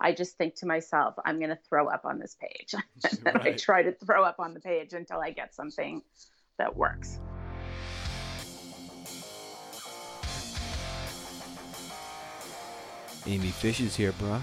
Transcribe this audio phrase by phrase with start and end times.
[0.00, 2.74] I just think to myself, I'm going to throw up on this page.
[2.74, 3.46] and Right.
[3.46, 6.02] I try to throw up on the page until I get something
[6.58, 7.18] that works.
[13.26, 14.42] Amy Fish is here, bruh.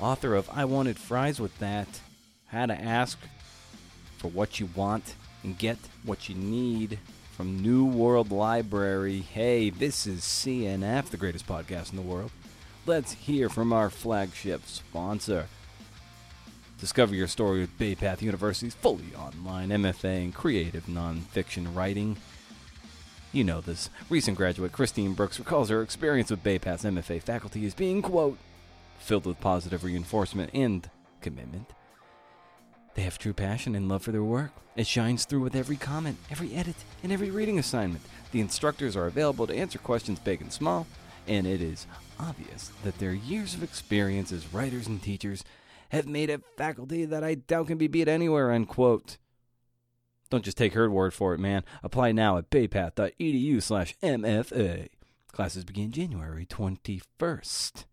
[0.00, 1.88] Author of I Wanted Fries with That,
[2.46, 3.18] How to Ask
[4.18, 6.98] for What You Want and Get What You Need
[7.36, 9.20] from New World Library.
[9.20, 12.30] Hey, this is CNF, the greatest podcast in the world.
[12.86, 15.46] Let's hear from our flagship sponsor.
[16.78, 22.16] Discover your story with Bay Path University's fully online MFA in creative nonfiction writing.
[23.32, 23.90] You know this.
[24.08, 28.38] Recent graduate Christine Brooks recalls her experience with Bay Path's MFA faculty as being, quote,
[28.98, 30.88] filled with positive reinforcement and
[31.20, 31.70] commitment.
[32.94, 34.52] They have true passion and love for their work.
[34.74, 38.04] It shines through with every comment, every edit, and every reading assignment.
[38.32, 40.86] The instructors are available to answer questions big and small,
[41.26, 41.86] and it is
[42.18, 45.44] obvious that their years of experience as writers and teachers
[45.90, 49.18] have made a faculty that I doubt can be beat anywhere, end quote.
[50.30, 51.64] Don't just take her word for it, man.
[51.82, 54.88] Apply now at baypath.edu slash MFA.
[55.32, 57.84] Classes begin January 21st.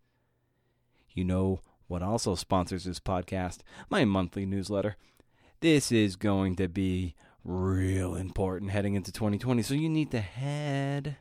[1.13, 3.59] You know what also sponsors this podcast?
[3.89, 4.97] My monthly newsletter.
[5.61, 11.17] This is going to be real important heading into 2020, so you need to head,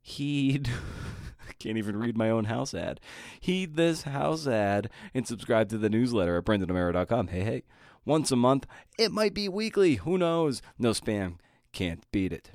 [0.00, 0.68] heed,
[1.58, 3.00] can't even read my own house ad,
[3.38, 7.28] heed this house ad and subscribe to the newsletter at brendanomeara.com.
[7.28, 7.62] Hey, hey.
[8.06, 8.66] Once a month,
[8.98, 10.62] it might be weekly, who knows?
[10.78, 11.36] No spam,
[11.72, 12.50] can't beat it.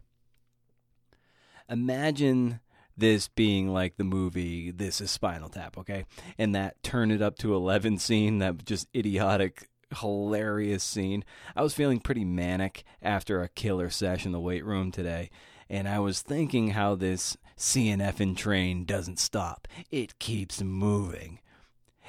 [1.69, 2.59] Imagine
[2.97, 6.05] this being like the movie This is Spinal Tap, okay?
[6.37, 11.23] And that turn it up to 11 scene, that just idiotic, hilarious scene.
[11.55, 15.29] I was feeling pretty manic after a killer sesh in the weight room today,
[15.69, 19.67] and I was thinking how this CNF train doesn't stop.
[19.91, 21.39] It keeps moving.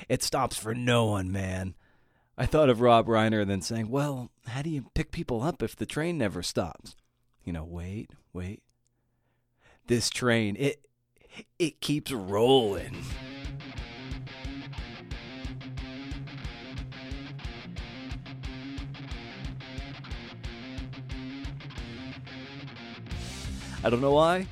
[0.09, 1.75] It stops for no one, man.
[2.39, 5.75] I thought of Rob Reiner then saying, Well, how do you pick people up if
[5.75, 6.97] the train never stops?
[7.44, 8.62] You know, wait, wait.
[9.87, 10.84] This train, it
[11.59, 12.97] it keeps rolling.
[23.87, 24.49] I don't know why,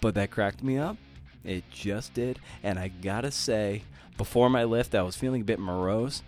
[0.00, 0.96] but that cracked me up.
[1.44, 2.38] It just did.
[2.62, 3.82] And I gotta say,
[4.16, 6.22] before my lift, I was feeling a bit morose.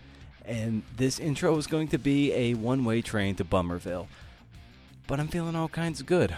[0.44, 4.08] And this intro was going to be a one way train to Bummerville.
[5.06, 6.36] But I'm feeling all kinds of good.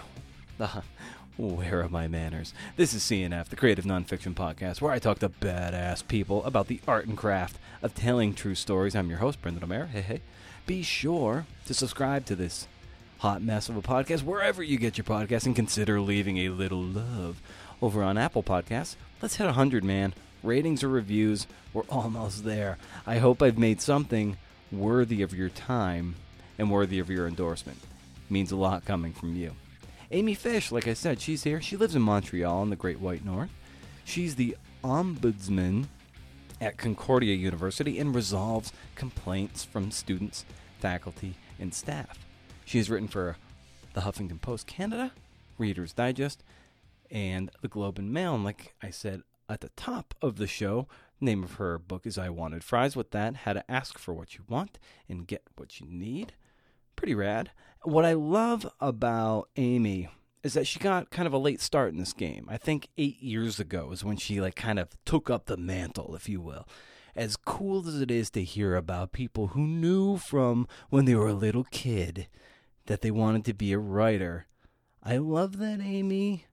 [1.36, 2.54] Where are my manners?
[2.76, 6.80] This is CNF, the creative nonfiction podcast, where I talk to badass people about the
[6.86, 8.94] art and craft of telling true stories.
[8.94, 9.88] I'm your host, Brendan O'Meara.
[9.88, 10.20] Hey, hey.
[10.68, 12.68] Be sure to subscribe to this
[13.18, 16.82] hot mess of a podcast wherever you get your podcast and consider leaving a little
[16.82, 17.40] love
[17.82, 18.96] over on Apple Podcasts.
[19.20, 20.14] Let's hit 100, man.
[20.42, 22.78] Ratings or reviews, we're almost there.
[23.06, 24.36] I hope I've made something
[24.70, 26.14] worthy of your time
[26.58, 27.78] and worthy of your endorsement.
[28.30, 29.52] means a lot coming from you.
[30.10, 31.60] Amy Fish, like I said, she's here.
[31.60, 33.50] She lives in Montreal in the Great White North.
[34.04, 35.86] She's the ombudsman
[36.60, 40.44] at Concordia University and resolves complaints from students,
[40.80, 42.27] faculty, and staff.
[42.68, 43.38] She has written for
[43.94, 45.12] the Huffington Post Canada,
[45.56, 46.44] Reader's Digest,
[47.10, 48.34] and the Globe and Mail.
[48.34, 50.86] And like I said at the top of the show,
[51.18, 52.94] name of her book is I Wanted Fries.
[52.94, 54.78] With that, how to ask for what you want
[55.08, 56.34] and get what you need.
[56.94, 57.52] Pretty rad.
[57.84, 60.10] What I love about Amy
[60.42, 62.46] is that she got kind of a late start in this game.
[62.50, 66.14] I think eight years ago is when she like kind of took up the mantle,
[66.14, 66.68] if you will.
[67.16, 71.28] As cool as it is to hear about people who knew from when they were
[71.28, 72.28] a little kid
[72.88, 74.46] that they wanted to be a writer,
[75.02, 76.46] I love that Amy,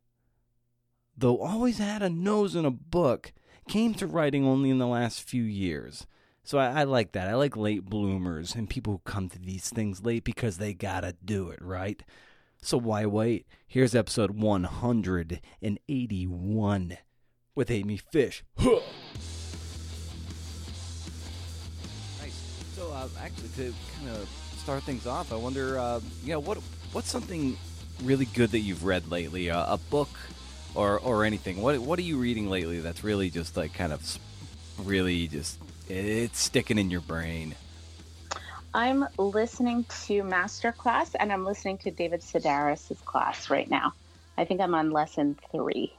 [1.18, 3.31] though always had a nose in a book,
[3.68, 6.06] came to writing only in the last few years.
[6.44, 7.28] So I, I like that.
[7.28, 11.16] I like late bloomers and people who come to these things late because they gotta
[11.24, 12.03] do it, right?
[12.62, 13.47] So why wait?
[13.68, 16.97] Here's episode 181
[17.56, 18.44] with Amy Fish.
[18.57, 18.79] Huh.
[22.21, 22.33] Nice.
[22.75, 24.30] So uh, actually, to kind of
[24.65, 26.57] start things off, I wonder, uh, you know, what
[26.91, 27.56] what's something
[28.03, 29.51] really good that you've read lately?
[29.51, 30.09] Uh, a book
[30.73, 31.62] or or anything?
[31.62, 34.01] What what are you reading lately that's really just like kind of
[34.83, 37.53] really just it's sticking in your brain?
[38.73, 43.94] I'm listening to Masterclass and I'm listening to David Sedaris' class right now.
[44.35, 45.94] I think I'm on lesson three.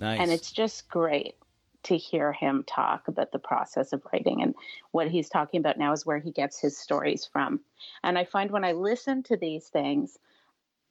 [0.00, 0.18] Nice.
[0.18, 1.36] And it's just great
[1.84, 4.42] to hear him talk about the process of writing.
[4.42, 4.54] And
[4.90, 7.60] what he's talking about now is where he gets his stories from.
[8.02, 10.18] And I find when I listen to these things,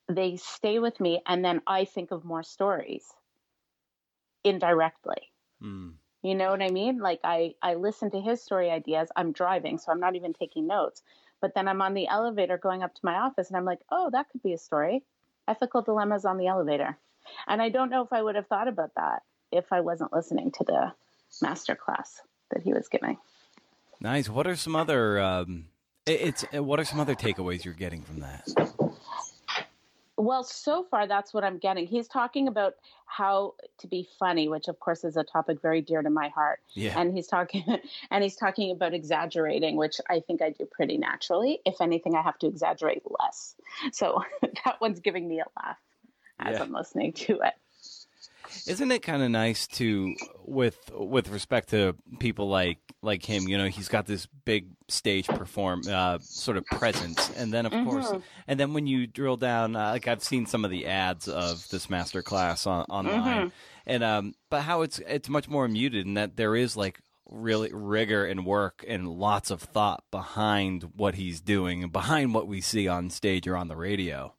[0.07, 1.21] they stay with me.
[1.27, 3.05] And then I think of more stories
[4.43, 5.31] indirectly.
[5.61, 5.93] Mm.
[6.21, 6.99] You know what I mean?
[6.99, 9.09] Like I I listen to his story ideas.
[9.15, 11.03] I'm driving, so I'm not even taking notes.
[11.41, 14.09] But then I'm on the elevator going up to my office and I'm like, "Oh,
[14.11, 15.03] that could be a story.
[15.47, 16.97] Ethical dilemmas on the elevator."
[17.47, 20.51] And I don't know if I would have thought about that if I wasn't listening
[20.51, 20.93] to the
[21.41, 22.21] master class
[22.51, 23.17] that he was giving.
[23.99, 24.29] Nice.
[24.29, 25.65] What are some other um,
[26.05, 28.49] it's what are some other takeaways you're getting from that?
[30.15, 31.87] Well, so far that's what I'm getting.
[31.87, 36.01] He's talking about how to be funny, which of course is a topic very dear
[36.01, 36.59] to my heart.
[36.73, 36.99] Yeah.
[36.99, 37.63] And he's talking
[38.11, 41.59] and he's talking about exaggerating, which I think I do pretty naturally.
[41.65, 43.55] If anything, I have to exaggerate less.
[43.91, 45.77] So that one's giving me a laugh
[46.39, 46.63] as yeah.
[46.63, 47.53] I'm listening to it.
[48.67, 50.15] Isn't it kind of nice to
[50.45, 53.47] with with respect to people like like him?
[53.47, 57.71] You know, he's got this big stage perform uh, sort of presence, and then of
[57.71, 57.89] mm-hmm.
[57.89, 58.11] course,
[58.47, 61.67] and then when you drill down, uh, like I've seen some of the ads of
[61.69, 63.47] this master class on, online, mm-hmm.
[63.85, 67.71] and um, but how it's it's much more muted in that there is like really
[67.73, 72.61] rigor and work and lots of thought behind what he's doing and behind what we
[72.61, 74.33] see on stage or on the radio.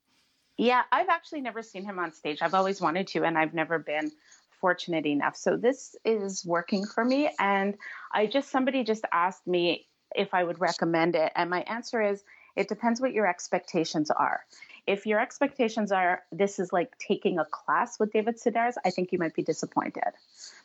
[0.56, 2.38] Yeah, I've actually never seen him on stage.
[2.40, 4.12] I've always wanted to, and I've never been
[4.60, 5.36] fortunate enough.
[5.36, 7.30] So this is working for me.
[7.38, 7.76] And
[8.12, 11.32] I just, somebody just asked me if I would recommend it.
[11.34, 12.22] And my answer is
[12.56, 14.44] it depends what your expectations are.
[14.86, 19.12] If your expectations are this is like taking a class with David Sedaris, I think
[19.12, 20.12] you might be disappointed.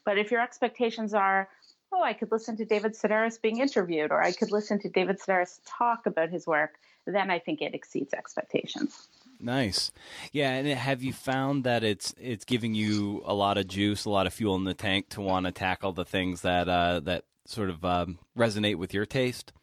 [0.05, 1.49] But if your expectations are,
[1.91, 5.19] oh, I could listen to David Sedaris being interviewed, or I could listen to David
[5.19, 6.75] Sedaris talk about his work,
[7.07, 9.07] then I think it exceeds expectations.
[9.39, 9.91] Nice.
[10.33, 14.09] Yeah, and have you found that it's it's giving you a lot of juice, a
[14.09, 17.23] lot of fuel in the tank to want to tackle the things that uh, that
[17.45, 19.53] sort of um, resonate with your taste?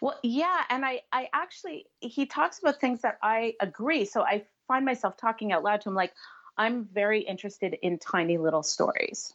[0.00, 4.04] Well, yeah, and I I actually he talks about things that I agree.
[4.04, 6.12] So I find myself talking out loud to him like
[6.56, 9.32] I'm very interested in tiny little stories.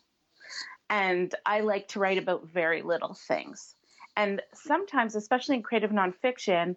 [0.89, 3.73] And I like to write about very little things.
[4.15, 6.75] And sometimes, especially in creative nonfiction,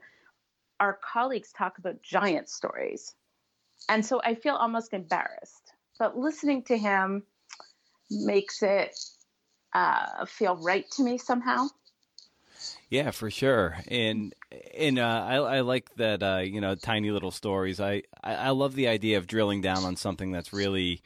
[0.80, 3.14] our colleagues talk about giant stories.
[3.88, 5.72] And so I feel almost embarrassed.
[5.98, 7.24] But listening to him
[8.10, 8.98] makes it
[9.74, 11.68] uh, feel right to me somehow.
[12.90, 14.34] Yeah, for sure, and
[14.74, 17.80] and uh, I, I like that uh, you know tiny little stories.
[17.80, 21.02] I, I, I love the idea of drilling down on something that's really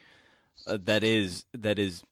[0.66, 2.04] uh, that is that is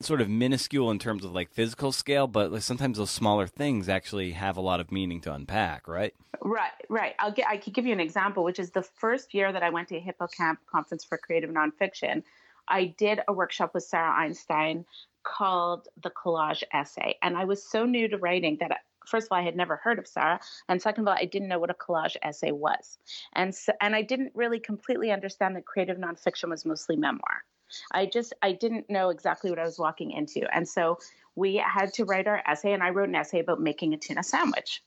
[0.00, 3.88] sort of minuscule in terms of like physical scale, but like sometimes those smaller things
[3.88, 6.14] actually have a lot of meaning to unpack, right?
[6.40, 7.14] Right, right.
[7.18, 7.48] I'll get.
[7.48, 9.96] I could give you an example, which is the first year that I went to
[9.96, 12.22] a Hippocamp Conference for Creative Nonfiction.
[12.68, 14.84] I did a workshop with Sarah Einstein
[15.22, 18.78] called the Collage Essay, and I was so new to writing that.
[19.06, 21.46] First of all, I had never heard of Sarah, and second of all, I didn't
[21.46, 22.98] know what a collage essay was,
[23.34, 27.44] and so, and I didn't really completely understand that creative nonfiction was mostly memoir.
[27.92, 30.46] I just I didn't know exactly what I was walking into.
[30.54, 30.98] And so
[31.34, 34.22] we had to write our essay and I wrote an essay about making a tuna
[34.22, 34.82] sandwich.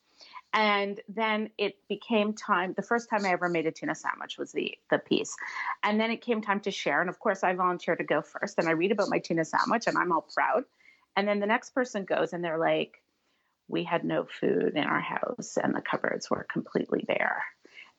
[0.51, 2.73] And then it became time.
[2.75, 5.35] The first time I ever made a tuna sandwich was the the piece,
[5.83, 7.01] and then it came time to share.
[7.01, 9.85] And of course, I volunteered to go first, and I read about my tuna sandwich,
[9.85, 10.63] and I'm all proud.
[11.15, 13.03] And then the next person goes, and they're like,
[13.67, 17.43] "We had no food in our house, and the cupboards were completely bare."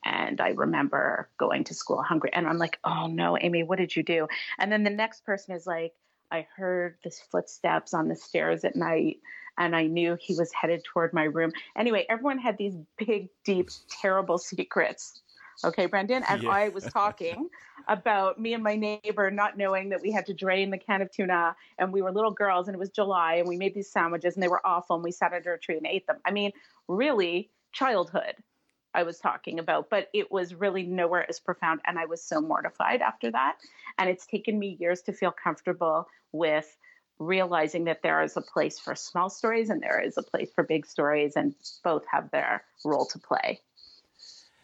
[0.03, 2.31] And I remember going to school hungry.
[2.33, 4.27] And I'm like, oh no, Amy, what did you do?
[4.59, 5.93] And then the next person is like,
[6.31, 9.17] I heard the footsteps on the stairs at night
[9.57, 11.51] and I knew he was headed toward my room.
[11.75, 15.21] Anyway, everyone had these big, deep, terrible secrets.
[15.63, 16.23] Okay, Brendan.
[16.27, 16.49] And yeah.
[16.49, 17.49] I was talking
[17.87, 21.11] about me and my neighbor not knowing that we had to drain the can of
[21.11, 24.35] tuna and we were little girls and it was July and we made these sandwiches
[24.35, 26.17] and they were awful and we sat under a tree and ate them.
[26.25, 26.51] I mean,
[26.87, 28.35] really, childhood.
[28.93, 31.81] I was talking about, but it was really nowhere as profound.
[31.85, 33.57] And I was so mortified after that.
[33.97, 36.77] And it's taken me years to feel comfortable with
[37.19, 40.63] realizing that there is a place for small stories and there is a place for
[40.63, 43.61] big stories, and both have their role to play.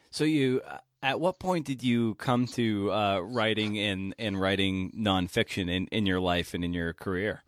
[0.09, 0.61] So, you,
[1.03, 6.07] at what point did you come to uh, writing and, and writing nonfiction in, in
[6.07, 7.43] your life and in your career?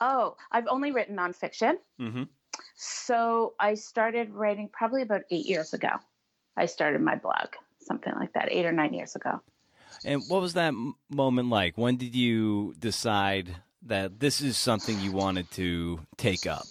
[0.00, 1.74] Oh, I've only written nonfiction.
[2.00, 2.24] Mm-hmm.
[2.76, 5.90] So I started writing probably about eight years ago.
[6.56, 7.48] I started my blog,
[7.80, 9.40] something like that, eight or nine years ago.
[10.04, 10.74] And what was that
[11.08, 11.78] moment like?
[11.78, 16.66] When did you decide that this is something you wanted to take up?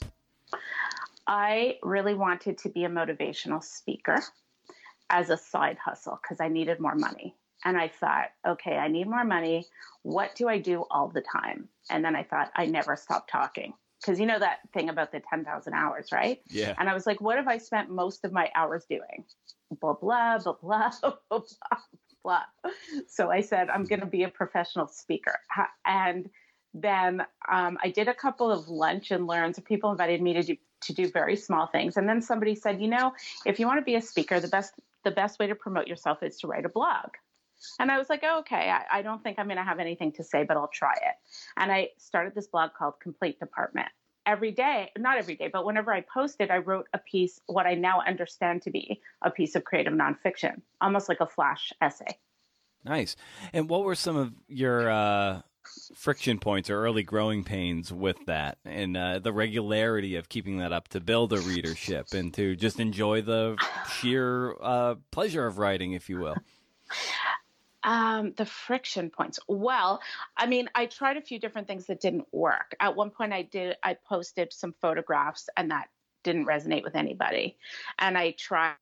[1.27, 4.21] I really wanted to be a motivational speaker
[5.09, 7.35] as a side hustle because I needed more money.
[7.63, 9.65] And I thought, okay, I need more money.
[10.01, 11.69] What do I do all the time?
[11.89, 15.21] And then I thought, I never stop talking because you know that thing about the
[15.29, 16.41] 10,000 hours, right?
[16.49, 16.73] Yeah.
[16.77, 19.25] And I was like, what have I spent most of my hours doing?
[19.79, 21.41] Blah, blah, blah, blah, blah, blah,
[22.23, 22.43] blah.
[23.07, 25.35] So I said, I'm going to be a professional speaker.
[25.85, 26.29] And
[26.73, 29.59] then um, I did a couple of lunch and learns.
[29.59, 32.87] People invited me to do to do very small things, and then somebody said, you
[32.87, 33.13] know,
[33.45, 36.23] if you want to be a speaker, the best the best way to promote yourself
[36.23, 37.09] is to write a blog.
[37.79, 40.11] And I was like, oh, okay, I, I don't think I'm going to have anything
[40.13, 41.15] to say, but I'll try it.
[41.57, 43.87] And I started this blog called Complaints Department.
[44.25, 47.73] Every day, not every day, but whenever I posted, I wrote a piece, what I
[47.73, 52.19] now understand to be a piece of creative nonfiction, almost like a flash essay.
[52.85, 53.15] Nice.
[53.51, 55.41] And what were some of your uh,
[55.95, 60.71] friction points or early growing pains with that and uh, the regularity of keeping that
[60.71, 63.55] up to build a readership and to just enjoy the
[63.99, 66.35] sheer uh, pleasure of writing, if you will?
[67.83, 69.39] Um, the friction points.
[69.47, 70.01] Well,
[70.37, 72.75] I mean, I tried a few different things that didn't work.
[72.79, 73.75] At one point, I did.
[73.83, 75.87] I posted some photographs, and that
[76.23, 77.57] didn't resonate with anybody.
[77.97, 78.75] And I tried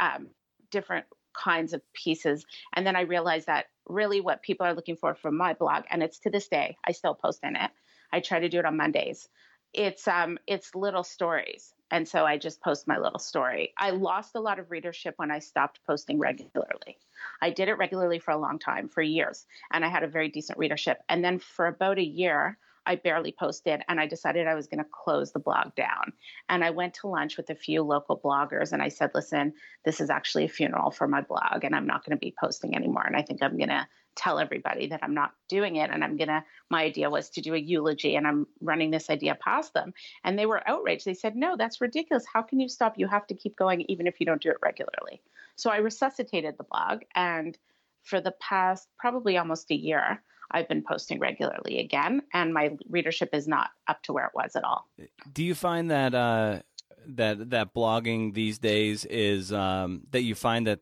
[0.00, 0.28] um,
[0.70, 5.14] different kinds of pieces, and then I realized that really what people are looking for
[5.14, 7.70] from my blog, and it's to this day, I still post in it.
[8.12, 9.28] I try to do it on Mondays.
[9.72, 13.72] It's um, it's little stories and so I just post my little story.
[13.76, 16.98] I lost a lot of readership when I stopped posting regularly.
[17.42, 20.28] I did it regularly for a long time, for years, and I had a very
[20.28, 21.02] decent readership.
[21.08, 24.82] And then for about a year, I barely posted and I decided I was going
[24.82, 26.12] to close the blog down.
[26.48, 29.52] And I went to lunch with a few local bloggers and I said, listen,
[29.84, 32.74] this is actually a funeral for my blog and I'm not going to be posting
[32.74, 33.04] anymore.
[33.06, 35.90] And I think I'm going to tell everybody that I'm not doing it.
[35.90, 39.10] And I'm going to, my idea was to do a eulogy and I'm running this
[39.10, 39.92] idea past them.
[40.24, 41.04] And they were outraged.
[41.04, 42.24] They said, no, that's ridiculous.
[42.32, 42.98] How can you stop?
[42.98, 45.22] You have to keep going even if you don't do it regularly.
[45.56, 47.02] So I resuscitated the blog.
[47.14, 47.56] And
[48.02, 53.30] for the past probably almost a year, I've been posting regularly again, and my readership
[53.32, 54.88] is not up to where it was at all.
[55.32, 56.62] Do you find that uh,
[57.06, 60.80] that that blogging these days is um, that you find that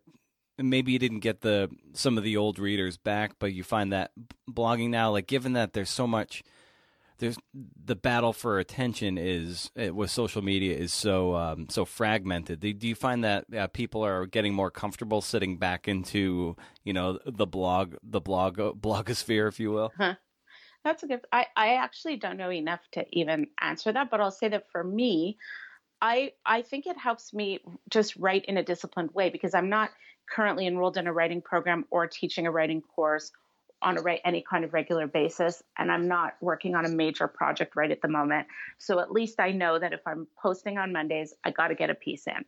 [0.58, 4.12] maybe you didn't get the some of the old readers back, but you find that
[4.50, 6.42] blogging now, like given that there's so much,
[7.18, 12.60] there's the battle for attention is eh, with social media is so um, so fragmented.
[12.60, 17.18] Do, you find that uh, people are getting more comfortable sitting back into you know
[17.24, 19.92] the blog the blog blogosphere, if you will?
[19.96, 20.14] Huh.
[20.84, 21.20] That's a good.
[21.32, 24.82] I I actually don't know enough to even answer that, but I'll say that for
[24.82, 25.38] me.
[26.00, 27.60] I I think it helps me
[27.90, 29.90] just write in a disciplined way because I'm not
[30.34, 33.32] currently enrolled in a writing program or teaching a writing course
[33.80, 37.76] on a any kind of regular basis and i'm not working on a major project
[37.76, 38.46] right at the moment.
[38.78, 41.90] So at least i know that if i'm posting on mondays i got to get
[41.90, 42.44] a piece in.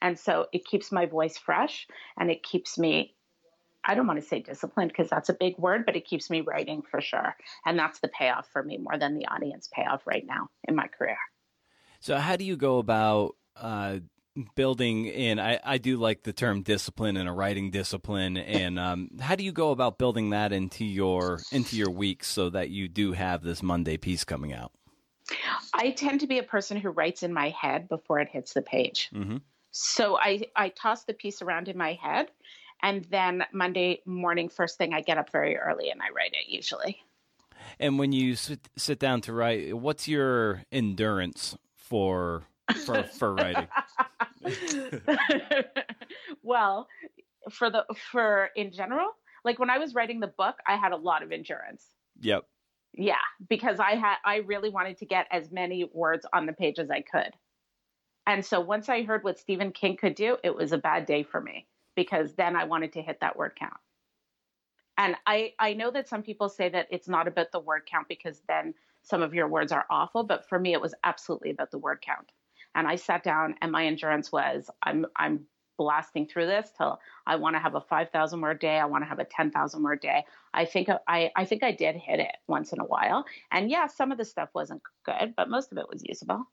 [0.00, 1.86] And so it keeps my voice fresh
[2.18, 3.14] and it keeps me
[3.84, 6.42] i don't want to say disciplined because that's a big word but it keeps me
[6.42, 7.34] writing for sure.
[7.64, 10.88] And that's the payoff for me more than the audience payoff right now in my
[10.88, 11.18] career.
[12.00, 13.98] So how do you go about uh,
[14.54, 18.36] building in I, I do like the term discipline and a writing discipline.
[18.36, 22.50] And um, how do you go about building that into your into your weeks so
[22.50, 24.72] that you do have this monday piece coming out?
[25.74, 28.62] I tend to be a person who writes in my head before it hits the
[28.62, 29.10] page.
[29.14, 29.38] Mm-hmm.
[29.70, 32.30] so i i toss the piece around in my head
[32.82, 36.48] and then monday morning first thing i get up very early and i write it
[36.50, 37.02] usually.
[37.78, 42.44] And when you sit, sit down to write what's your endurance for
[42.84, 43.68] for for writing?
[46.42, 46.88] well,
[47.50, 49.10] for the for in general,
[49.44, 51.84] like when I was writing the book, I had a lot of endurance.
[52.20, 52.44] Yep.
[52.94, 53.14] Yeah,
[53.48, 56.90] because I had I really wanted to get as many words on the page as
[56.90, 57.32] I could.
[58.26, 61.22] And so once I heard what Stephen King could do, it was a bad day
[61.22, 61.66] for me
[61.96, 63.72] because then I wanted to hit that word count.
[64.98, 68.08] And I I know that some people say that it's not about the word count
[68.08, 71.70] because then some of your words are awful, but for me it was absolutely about
[71.70, 72.30] the word count.
[72.74, 75.46] And I sat down and my endurance was I'm I'm
[75.78, 78.78] blasting through this till I want to have a 5,000 word day.
[78.78, 80.24] I want to have a 10,000 word day.
[80.54, 83.24] I think I, I think I did hit it once in a while.
[83.50, 86.44] And yeah, some of the stuff wasn't good, but most of it was usable.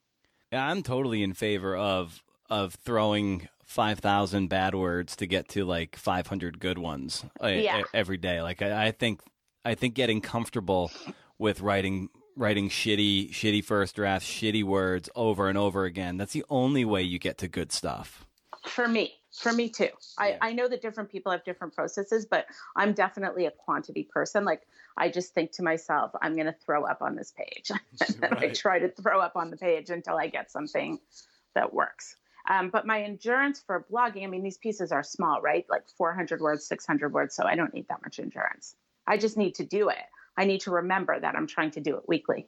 [0.52, 5.96] Yeah, I'm totally in favor of of throwing 5,000 bad words to get to like
[5.96, 7.84] 500 good ones uh, yeah.
[7.94, 8.42] every day.
[8.42, 9.22] Like I, I think
[9.64, 10.92] I think getting comfortable
[11.38, 16.18] with writing writing shitty, shitty first drafts, shitty words over and over again.
[16.18, 18.26] That's the only way you get to good stuff.
[18.66, 19.90] For me, for me too.
[20.18, 24.46] I, I know that different people have different processes, but I'm definitely a quantity person.
[24.46, 24.62] Like
[24.98, 27.72] I just think to myself, I'm going to throw up on this page.
[28.02, 28.44] and right.
[28.44, 31.00] I try to throw up on the page until I get something
[31.56, 32.16] that works.
[32.50, 35.66] Um, but my endurance for blogging, I mean, these pieces are small, right?
[35.70, 37.36] Like 400 words, 600 words.
[37.36, 38.76] So I don't need that much endurance.
[39.06, 39.98] I just need to do it.
[40.40, 42.48] I need to remember that I'm trying to do it weekly.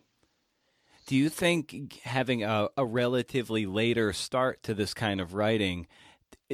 [1.08, 5.88] Do you think having a, a relatively later start to this kind of writing,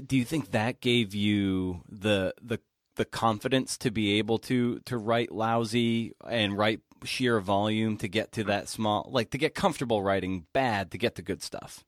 [0.03, 2.60] do you think that gave you the the
[2.96, 8.32] the confidence to be able to to write lousy and write sheer volume to get
[8.32, 11.86] to that small, like to get comfortable writing bad to get the good stuff?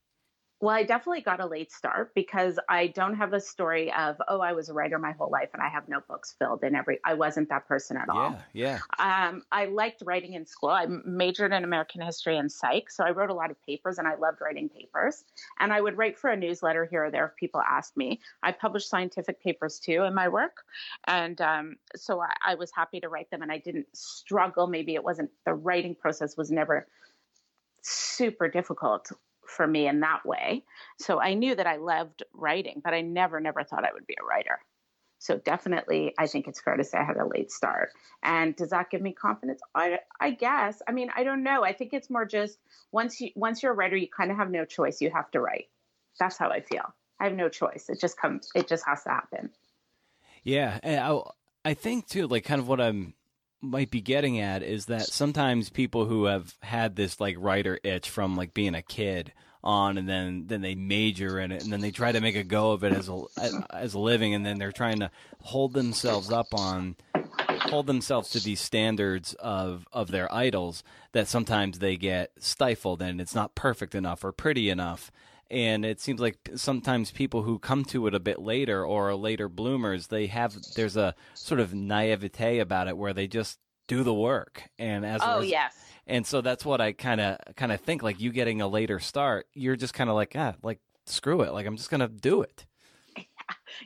[0.62, 4.42] Well, I definitely got a late start because I don't have a story of, oh,
[4.42, 7.00] I was a writer my whole life and I have notebooks filled in every.
[7.06, 8.36] I wasn't that person at all.
[8.52, 9.28] Yeah, yeah.
[9.30, 10.70] Um, I liked writing in school.
[10.70, 14.08] I majored in American history and psych, so I wrote a lot of papers and
[14.08, 15.24] I loved writing papers.
[15.62, 18.20] And I would write for a newsletter here or there if people asked me.
[18.44, 20.58] I published scientific papers too in my work,
[21.08, 23.42] and um, so I, I was happy to write them.
[23.42, 24.68] And I didn't struggle.
[24.68, 26.86] Maybe it wasn't the writing process was never
[27.82, 29.10] super difficult
[29.50, 30.64] for me in that way.
[30.98, 34.16] So I knew that I loved writing, but I never, never thought I would be
[34.22, 34.60] a writer.
[35.20, 37.92] So definitely, I think it's fair to say I had a late start.
[38.24, 39.60] And does that give me confidence?
[39.76, 40.82] I, I guess.
[40.88, 41.64] I mean, I don't know.
[41.64, 42.58] I think it's more just
[42.94, 45.02] once you once you're a writer, you kind of have no choice.
[45.02, 45.68] You have to write.
[46.20, 46.94] That's how I feel.
[47.20, 47.90] I have no choice.
[47.90, 48.50] It just comes.
[48.56, 49.50] It just has to happen.
[50.44, 52.28] Yeah, I, I think too.
[52.28, 53.14] Like kind of what I'm
[53.62, 58.10] might be getting at is that sometimes people who have had this like writer itch
[58.10, 61.82] from like being a kid on and then then they major in it and then
[61.82, 63.24] they try to make a go of it as a
[63.72, 65.12] as a living and then they're trying to
[65.42, 66.96] hold themselves up on
[67.64, 73.20] hold themselves to these standards of of their idols that sometimes they get stifled and
[73.20, 75.12] it's not perfect enough or pretty enough
[75.52, 79.50] and it seems like sometimes people who come to it a bit later or later
[79.50, 84.14] bloomers they have there's a sort of naivete about it where they just do the
[84.14, 84.70] work.
[84.78, 85.76] And as oh res- yes.
[86.06, 89.00] and so that's what i kind of kind of think like you getting a later
[89.00, 91.54] start you're just kind of like ah like screw it.
[91.54, 92.66] Like i'm just gonna do it.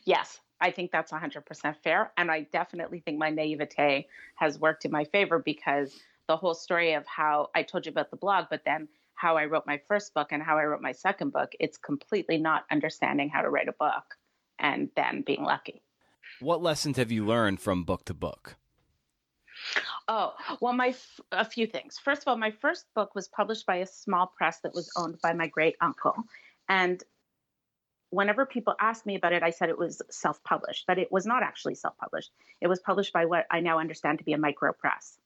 [0.05, 4.91] Yes i think that's 100% fair and i definitely think my naivete has worked in
[4.91, 5.93] my favor because
[6.27, 9.46] the whole story of how i told you about the blog but then how I
[9.46, 13.29] wrote my first book and how I wrote my second book, it's completely not understanding
[13.29, 14.03] how to write a book
[14.60, 15.82] and then being lucky.
[16.39, 18.58] What lessons have you learned from book to book?
[20.08, 20.96] Oh, well, my
[21.32, 21.98] a few things.
[21.98, 25.20] First of all, my first book was published by a small press that was owned
[25.22, 26.15] by my great uncle.
[26.67, 27.01] And
[28.10, 31.26] whenever people asked me about it, I said it was self published, but it was
[31.26, 32.32] not actually self published.
[32.62, 35.17] It was published by what I now understand to be a micro press.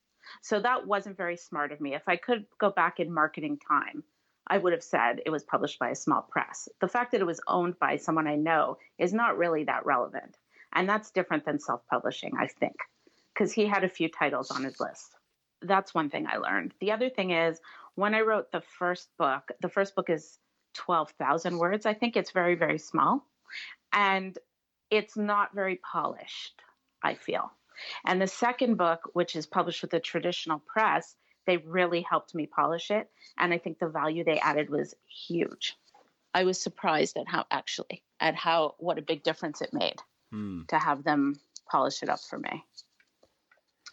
[0.41, 1.95] So that wasn't very smart of me.
[1.95, 4.03] If I could go back in marketing time,
[4.47, 6.69] I would have said it was published by a small press.
[6.79, 10.37] The fact that it was owned by someone I know is not really that relevant.
[10.73, 12.75] And that's different than self publishing, I think,
[13.33, 15.15] because he had a few titles on his list.
[15.61, 16.73] That's one thing I learned.
[16.79, 17.59] The other thing is
[17.95, 20.37] when I wrote the first book, the first book is
[20.75, 21.85] 12,000 words.
[21.85, 23.25] I think it's very, very small.
[23.91, 24.37] And
[24.91, 26.61] it's not very polished,
[27.03, 27.51] I feel.
[28.05, 32.45] And the second book, which is published with a traditional press, they really helped me
[32.45, 33.09] polish it.
[33.37, 35.75] And I think the value they added was huge.
[36.33, 39.95] I was surprised at how actually at how what a big difference it made
[40.31, 40.61] hmm.
[40.67, 41.35] to have them
[41.71, 42.63] polish it up for me.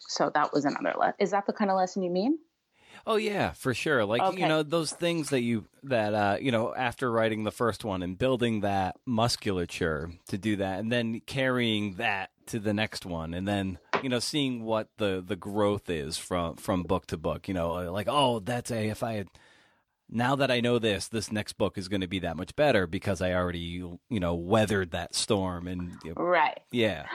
[0.07, 2.37] So that was another le- is that the kind of lesson you mean?
[3.07, 4.05] Oh yeah, for sure.
[4.05, 4.41] Like okay.
[4.41, 8.03] you know those things that you that uh, you know after writing the first one
[8.03, 13.33] and building that musculature to do that, and then carrying that to the next one,
[13.33, 17.47] and then you know seeing what the the growth is from from book to book.
[17.47, 19.27] You know, like oh that's a if I had
[20.09, 22.87] now that I know this, this next book is going to be that much better
[22.87, 26.59] because I already you know weathered that storm and you know, right.
[26.71, 27.05] Yeah.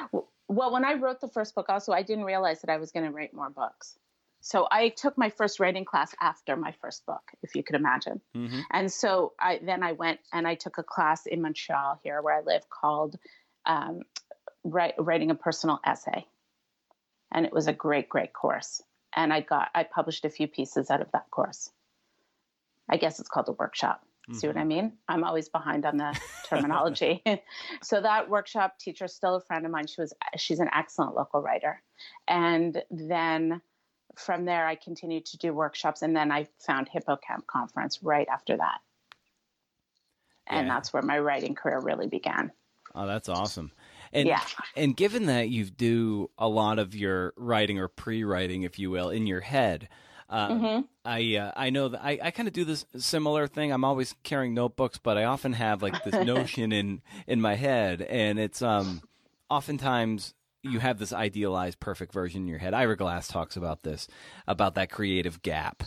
[0.48, 3.06] Well, when I wrote the first book, also I didn't realize that I was going
[3.06, 3.96] to write more books.
[4.40, 8.20] So I took my first writing class after my first book, if you could imagine.
[8.34, 8.60] Mm-hmm.
[8.72, 12.34] And so I then I went and I took a class in Montreal here where
[12.34, 13.16] I live called
[13.66, 14.00] um,
[14.64, 16.26] write, writing a personal essay,
[17.32, 18.82] and it was a great great course.
[19.14, 21.70] And I got I published a few pieces out of that course.
[22.88, 24.04] I guess it's called a workshop.
[24.28, 24.38] Mm-hmm.
[24.38, 24.68] See what I mm-hmm.
[24.68, 24.92] mean?
[25.08, 26.18] I'm always behind on the
[26.48, 27.22] terminology.
[27.82, 29.86] so that workshop teacher, is still a friend of mine.
[29.86, 31.82] She was she's an excellent local writer,
[32.28, 33.60] and then
[34.16, 38.56] from there, I continued to do workshops, and then I found Hippocamp Conference right after
[38.56, 38.80] that,
[40.46, 40.74] and yeah.
[40.74, 42.52] that's where my writing career really began.
[42.94, 43.70] Oh, that's awesome.
[44.12, 44.42] And yeah.
[44.76, 49.10] and given that you do a lot of your writing or pre-writing, if you will,
[49.10, 49.88] in your head,
[50.28, 50.80] uh, mm-hmm.
[51.04, 53.72] I uh, I know that I, I kind of do this similar thing.
[53.72, 58.02] I'm always carrying notebooks, but I often have like this notion in in my head,
[58.02, 59.02] and it's um
[59.48, 62.74] oftentimes you have this idealized perfect version in your head.
[62.74, 64.08] Ira Glass talks about this,
[64.46, 65.82] about that creative gap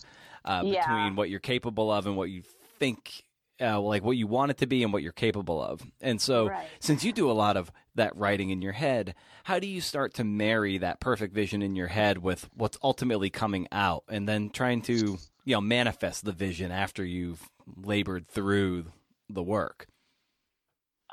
[0.45, 0.81] uh, yeah.
[0.81, 2.43] between what you're capable of and what you
[2.79, 3.23] think,
[3.61, 5.81] uh, like what you want it to be and what you're capable of.
[6.01, 6.67] And so, right.
[6.79, 10.13] since you do a lot of that writing in your head, how do you start
[10.15, 14.49] to marry that perfect vision in your head with what's ultimately coming out, and then
[14.49, 17.49] trying to you know manifest the vision after you've
[17.83, 18.91] labored through
[19.29, 19.87] the work?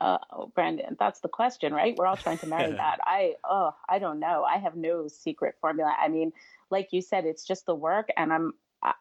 [0.00, 0.18] uh,
[0.54, 1.94] Brandon, that's the question, right?
[1.96, 2.98] We're all trying to marry that.
[3.04, 4.44] I, oh, I don't know.
[4.44, 5.94] I have no secret formula.
[5.98, 6.32] I mean,
[6.70, 8.54] like you said, it's just the work, and I'm,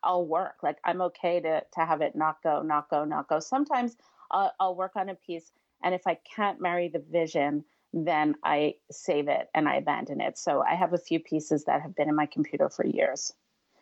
[0.04, 0.56] I'll work.
[0.62, 3.40] Like I'm okay to to have it not go, not go, not go.
[3.40, 3.96] Sometimes
[4.30, 7.64] I'll, I'll work on a piece, and if I can't marry the vision,
[7.94, 10.38] then I save it and I abandon it.
[10.38, 13.34] So I have a few pieces that have been in my computer for years.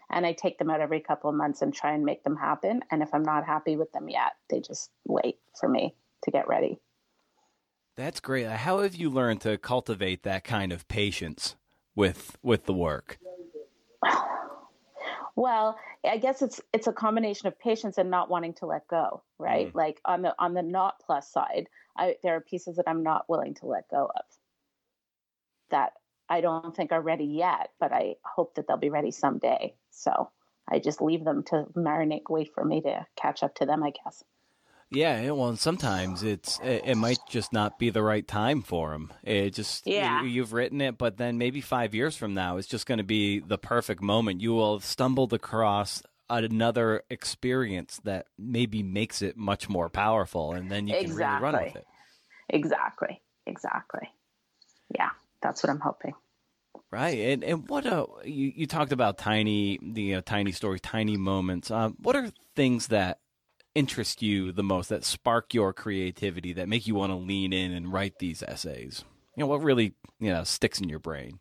[0.10, 2.81] And I take them out every couple of months and try and make them happen.
[2.89, 6.47] And if I'm not happy with them yet, they just wait for me to get
[6.47, 6.79] ready.
[7.97, 8.47] That's great.
[8.47, 11.55] How have you learned to cultivate that kind of patience
[11.95, 13.17] with with the work?
[15.36, 19.21] Well, I guess it's it's a combination of patience and not wanting to let go,
[19.38, 19.67] right?
[19.67, 19.75] Mm.
[19.75, 23.29] Like on the on the not plus side, I, there are pieces that I'm not
[23.29, 24.25] willing to let go of
[25.69, 25.93] that
[26.29, 29.75] I don't think are ready yet, but I hope that they'll be ready someday.
[29.91, 30.29] So
[30.67, 33.91] I just leave them to marinate, wait for me to catch up to them, I
[33.91, 34.23] guess.
[34.89, 38.91] Yeah, eh, well, sometimes it's it, it, might just not be the right time for
[38.91, 39.12] them.
[39.21, 40.23] It eh, just yeah.
[40.23, 43.03] You, have written it, but then maybe five years from now, it's just going to
[43.03, 44.39] be the perfect moment.
[44.39, 50.69] You will have stumbled across another experience that maybe makes it much more powerful, and
[50.69, 51.25] then you can exactly.
[51.25, 51.87] really run with it.
[52.49, 53.21] Exactly.
[53.45, 54.09] Exactly.
[54.93, 55.09] Yeah,
[55.41, 56.13] that's what I'm hoping.
[56.89, 61.17] Right, and and what a you, you talked about tiny the uh, tiny stories, tiny
[61.17, 61.69] moments.
[61.69, 63.19] Um, what are things that
[63.75, 67.71] interest you the most, that spark your creativity, that make you want to lean in
[67.71, 69.03] and write these essays?
[69.35, 71.39] You know, what really you know sticks in your brain?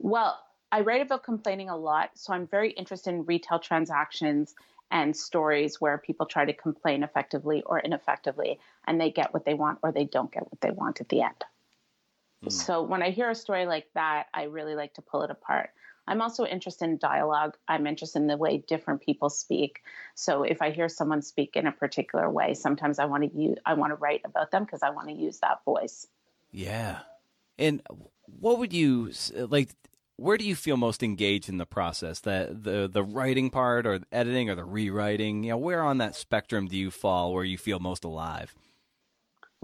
[0.00, 0.38] Well,
[0.72, 4.54] I write about complaining a lot, so I'm very interested in retail transactions
[4.90, 9.54] and stories where people try to complain effectively or ineffectively and they get what they
[9.54, 11.44] want or they don't get what they want at the end.
[12.44, 12.52] Mm.
[12.52, 15.70] So when I hear a story like that, I really like to pull it apart.
[16.06, 17.56] I'm also interested in dialogue.
[17.68, 19.82] I'm interested in the way different people speak.
[20.14, 23.58] So if I hear someone speak in a particular way, sometimes I want to use
[23.64, 26.06] I want to write about them because I want to use that voice.
[26.50, 27.00] Yeah.
[27.58, 27.82] And
[28.26, 29.70] what would you like
[30.16, 32.20] where do you feel most engaged in the process?
[32.20, 35.44] That the the writing part or the editing or the rewriting?
[35.44, 38.54] You know, where on that spectrum do you fall where you feel most alive?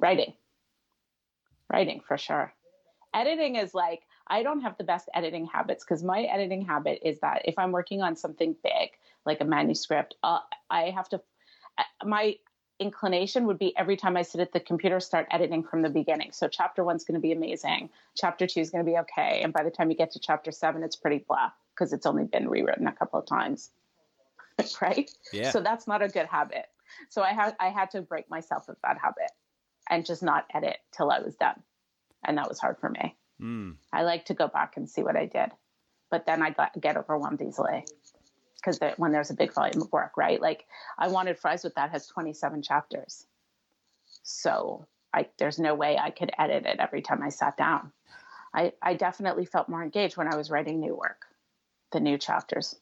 [0.00, 0.34] Writing.
[1.72, 2.52] Writing for sure.
[3.14, 7.20] Editing is like I don't have the best editing habits because my editing habit is
[7.20, 8.90] that if I'm working on something big,
[9.24, 11.20] like a manuscript, uh, I have to.
[11.76, 12.34] Uh, my
[12.78, 16.32] inclination would be every time I sit at the computer, start editing from the beginning.
[16.32, 17.90] So chapter one's going to be amazing.
[18.16, 19.40] Chapter two is going to be okay.
[19.42, 22.24] And by the time you get to chapter seven, it's pretty blah because it's only
[22.24, 23.70] been rewritten a couple of times.
[24.82, 25.10] right?
[25.32, 25.50] Yeah.
[25.50, 26.66] So that's not a good habit.
[27.10, 29.30] So I had I had to break myself of that habit
[29.88, 31.62] and just not edit till I was done.
[32.24, 33.16] And that was hard for me.
[33.40, 33.76] Mm.
[33.92, 35.50] I like to go back and see what I did.
[36.10, 37.84] But then I got get overwhelmed easily
[38.60, 40.40] because when there's a big volume of work, right?
[40.40, 40.66] Like
[40.98, 43.26] I wanted fries with that has 27 chapters.
[44.22, 47.92] So I, there's no way I could edit it every time I sat down.
[48.54, 51.26] I, I definitely felt more engaged when I was writing new work,
[51.92, 52.74] the new chapters.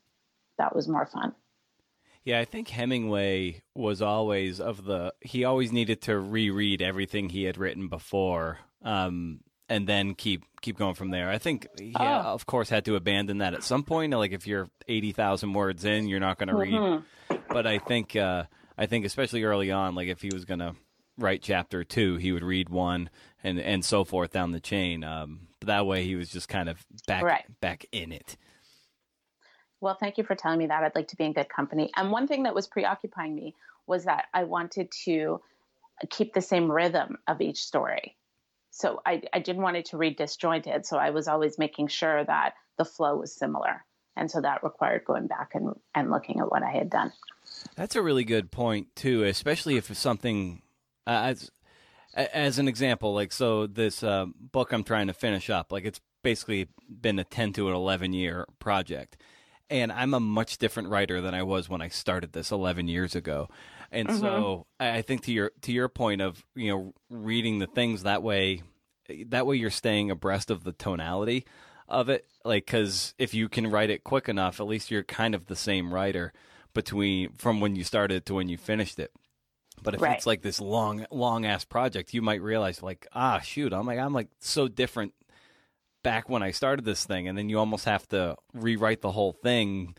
[0.59, 1.35] That was more fun.
[2.25, 7.45] Yeah, I think Hemingway was always of the he always needed to reread everything he
[7.45, 8.59] had written before.
[8.83, 11.29] Um, and then keep keep going from there.
[11.29, 12.05] I think he, oh.
[12.05, 14.13] of course, had to abandon that at some point.
[14.13, 17.33] Like if you're eighty thousand words in, you're not going to mm-hmm.
[17.33, 17.41] read.
[17.49, 18.45] But I think uh,
[18.79, 20.75] I think especially early on, like if he was going to
[21.19, 23.11] write chapter two, he would read one
[23.43, 25.05] and and so forth down the chain.
[25.05, 27.45] Um, that way, he was just kind of back right.
[27.61, 28.37] back in it.
[29.81, 30.83] Well, thank you for telling me that.
[30.83, 31.91] I'd like to be in good company.
[31.97, 33.55] And one thing that was preoccupying me
[33.87, 35.41] was that I wanted to
[36.11, 38.17] keep the same rhythm of each story
[38.77, 40.85] so I, I didn't want it to read disjointed.
[40.85, 43.83] So I was always making sure that the flow was similar.
[44.17, 47.11] And so that required going back and, and looking at what I had done.
[47.75, 50.61] That's a really good point, too, especially if something,
[51.07, 51.51] uh, as,
[52.15, 56.01] as an example, like, so this uh, book I'm trying to finish up, like, it's
[56.23, 59.17] basically been a 10 to an 11 year project.
[59.71, 63.15] And I'm a much different writer than I was when I started this 11 years
[63.15, 63.49] ago.
[63.97, 64.21] And mm-hmm.
[64.21, 68.23] so I think to your to your point of you know reading the things that
[68.23, 68.63] way,
[69.29, 71.47] that way you're staying abreast of the tonality
[71.89, 72.27] of it.
[72.45, 75.57] Like because if you can write it quick enough, at least you're kind of the
[75.57, 76.35] same writer
[76.75, 79.13] between from when you started to when you finished it.
[79.83, 80.17] But if right.
[80.17, 83.99] it's like this long long ass project, you might realize like ah shoot, I'm like
[83.99, 85.15] I'm like so different
[86.03, 89.33] back when I started this thing, and then you almost have to rewrite the whole
[89.33, 89.97] thing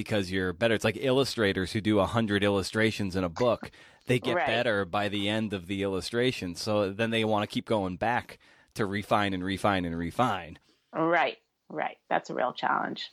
[0.00, 0.74] because you're better.
[0.74, 3.70] It's like illustrators who do a hundred illustrations in a book.
[4.06, 4.46] They get right.
[4.46, 6.54] better by the end of the illustration.
[6.54, 8.38] So then they want to keep going back
[8.74, 10.58] to refine and refine and refine.
[10.94, 11.36] Right,
[11.68, 11.98] right.
[12.08, 13.10] That's a real challenge.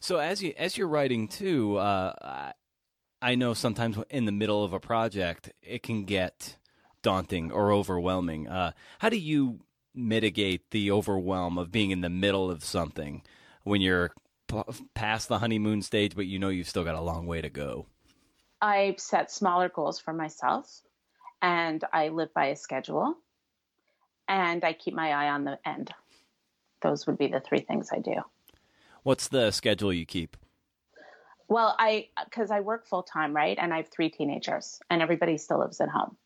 [0.00, 2.52] So as you as you're writing too, uh,
[3.20, 6.56] I know sometimes in the middle of a project it can get
[7.02, 8.48] daunting or overwhelming.
[8.48, 9.60] Uh, how do you
[9.94, 13.22] mitigate the overwhelm of being in the middle of something
[13.64, 14.12] when you're
[14.52, 17.48] p- past the honeymoon stage, but you know you've still got a long way to
[17.48, 17.86] go?
[18.60, 20.82] I set smaller goals for myself
[21.40, 23.16] and I live by a schedule
[24.28, 25.92] and I keep my eye on the end.
[26.82, 28.14] Those would be the three things I do.
[29.02, 30.36] What's the schedule you keep?
[31.48, 33.58] Well, I because I work full time, right?
[33.60, 36.16] And I have three teenagers and everybody still lives at home.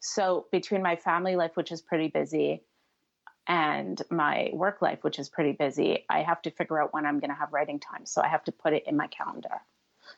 [0.00, 2.62] So between my family life, which is pretty busy,
[3.46, 7.20] and my work life, which is pretty busy, I have to figure out when I'm
[7.20, 8.06] going to have writing time.
[8.06, 9.60] So I have to put it in my calendar.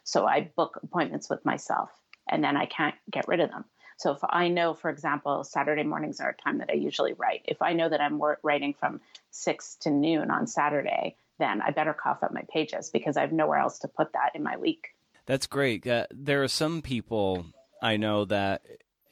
[0.03, 1.91] So I book appointments with myself
[2.29, 3.65] and then I can't get rid of them.
[3.99, 7.43] So if I know, for example, Saturday mornings are a time that I usually write,
[7.47, 11.95] if I know that I'm writing from six to noon on Saturday, then I better
[11.95, 14.95] cough up my pages because I have nowhere else to put that in my week.
[15.27, 15.87] That's great.
[15.87, 17.47] Uh, there are some people
[17.83, 18.63] I know that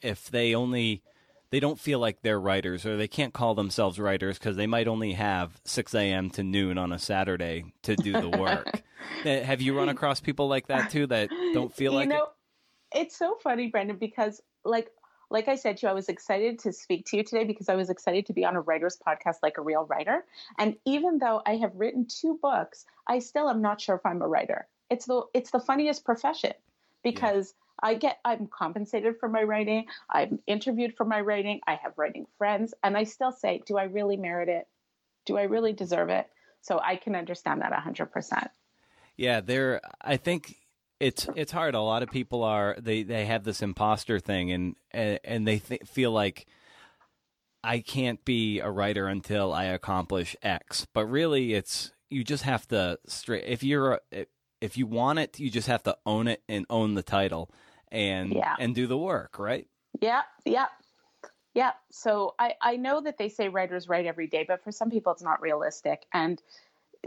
[0.01, 1.03] if they only
[1.49, 4.87] they don't feel like they're writers or they can't call themselves writers because they might
[4.87, 6.29] only have 6 a.m.
[6.31, 8.83] to noon on a Saturday to do the work.
[9.23, 12.23] Have you run across people like that too that don't feel you like know,
[12.93, 12.99] it?
[12.99, 14.89] It's so funny, Brendan, because like
[15.29, 17.75] like I said to you, I was excited to speak to you today because I
[17.75, 20.25] was excited to be on a writer's podcast like a real writer.
[20.57, 24.21] And even though I have written two books, I still am not sure if I'm
[24.21, 24.67] a writer.
[24.89, 26.53] It's the it's the funniest profession
[27.03, 27.66] because yeah.
[27.81, 32.25] I get I'm compensated for my writing, I'm interviewed for my writing, I have writing
[32.37, 34.67] friends, and I still say, do I really merit it?
[35.25, 36.27] Do I really deserve it?
[36.61, 38.49] So I can understand that 100%.
[39.15, 40.55] Yeah, there I think
[40.99, 41.75] it's it's hard.
[41.75, 45.59] A lot of people are they they have this imposter thing, and and, and they
[45.59, 46.45] th- feel like
[47.63, 50.87] I can't be a writer until I accomplish X.
[50.93, 53.43] But really, it's you just have to straight.
[53.45, 54.01] If you're
[54.61, 57.51] if you want it, you just have to own it and own the title,
[57.91, 58.55] and yeah.
[58.59, 59.67] and do the work, right?
[60.01, 60.67] Yeah, yeah,
[61.53, 61.71] yeah.
[61.91, 65.11] So I I know that they say writers write every day, but for some people,
[65.13, 66.41] it's not realistic, and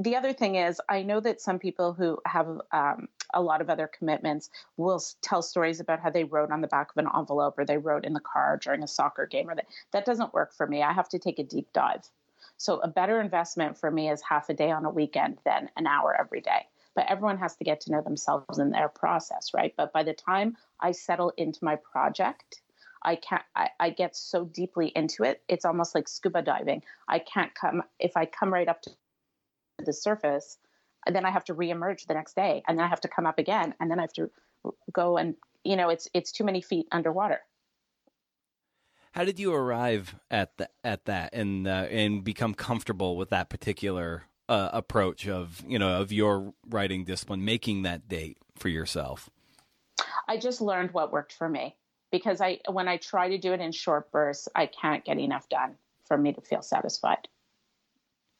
[0.00, 3.70] the other thing is, I know that some people who have um, a lot of
[3.70, 7.58] other commitments will tell stories about how they wrote on the back of an envelope
[7.58, 10.54] or they wrote in the car during a soccer game, or that that doesn't work
[10.54, 10.82] for me.
[10.82, 12.08] I have to take a deep dive.
[12.56, 15.86] So a better investment for me is half a day on a weekend than an
[15.86, 16.66] hour every day.
[17.00, 19.72] But everyone has to get to know themselves in their process, right?
[19.74, 22.60] But by the time I settle into my project,
[23.02, 25.42] I can't I, I, get so deeply into it.
[25.48, 26.82] It's almost like scuba diving.
[27.08, 28.90] I can't come if I come right up to
[29.78, 30.58] the surface,
[31.10, 33.38] then I have to reemerge the next day, and then I have to come up
[33.38, 34.30] again, and then I have to
[34.92, 37.40] go and you know it's it's too many feet underwater.
[39.12, 43.48] How did you arrive at the, at that and uh, and become comfortable with that
[43.48, 49.30] particular uh, approach of you know of your writing discipline, making that date for yourself?
[50.28, 51.76] I just learned what worked for me
[52.10, 55.48] because I when I try to do it in short bursts, I can't get enough
[55.48, 57.28] done for me to feel satisfied.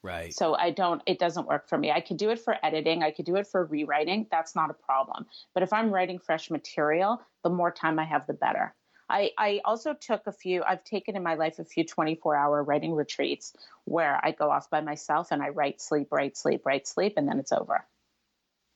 [0.02, 0.34] Right.
[0.34, 1.92] So I don't, it doesn't work for me.
[1.92, 4.26] I could do it for editing, I could do it for rewriting.
[4.30, 5.26] That's not a problem.
[5.52, 8.74] But if I'm writing fresh material, the more time I have, the better.
[9.10, 12.62] I, I also took a few, I've taken in my life a few 24 hour
[12.62, 13.52] writing retreats
[13.84, 17.28] where I go off by myself and I write, sleep, write, sleep, write, sleep, and
[17.28, 17.84] then it's over.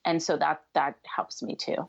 [0.05, 1.89] And so that, that helps me too.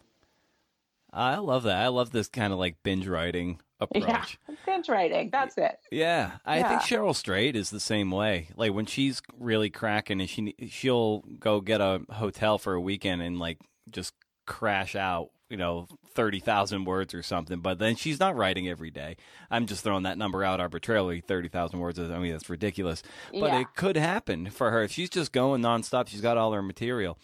[1.12, 1.78] I love that.
[1.78, 4.38] I love this kind of like binge writing approach.
[4.48, 5.30] Yeah, binge writing.
[5.32, 5.80] That's it.
[5.92, 6.70] Yeah, I Yeah.
[6.70, 8.50] think Cheryl Strayed is the same way.
[8.56, 13.22] Like when she's really cracking, and she she'll go get a hotel for a weekend
[13.22, 14.14] and like just
[14.46, 15.30] crash out.
[15.50, 17.60] You know, thirty thousand words or something.
[17.60, 19.16] But then she's not writing every day.
[19.52, 21.22] I'm just throwing that number out arbitrarily.
[21.22, 22.00] Thirty thousand words.
[22.00, 23.04] I mean, that's ridiculous.
[23.32, 23.60] But Yeah.
[23.62, 26.08] it could happen for her if she's just going nonstop.
[26.08, 27.20] She's got all her material,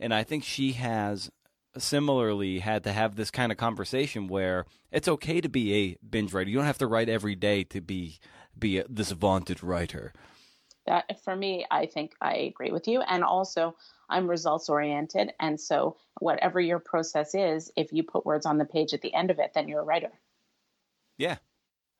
[0.00, 1.30] and I think she has
[1.76, 6.32] similarly had to have this kind of conversation where it's okay to be a binge
[6.32, 6.48] writer.
[6.48, 8.18] You don't have to write every day to be
[8.58, 10.14] be a, this vaunted writer.
[10.86, 13.02] That for me, I think I agree with you.
[13.02, 13.76] And also,
[14.08, 15.32] I'm results oriented.
[15.40, 19.14] And so, whatever your process is, if you put words on the page at the
[19.14, 20.12] end of it, then you're a writer.
[21.18, 21.36] Yeah,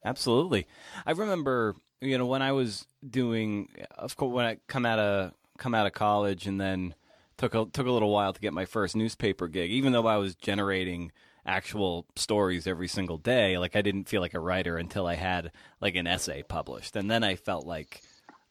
[0.04, 0.66] absolutely.
[1.04, 5.32] I remember, you know, when I was doing, of course, when I come out of
[5.58, 6.94] come out of college, and then
[7.38, 9.70] took a took a little while to get my first newspaper gig.
[9.70, 11.12] Even though I was generating
[11.44, 15.52] actual stories every single day, like I didn't feel like a writer until I had
[15.80, 18.02] like an essay published, and then I felt like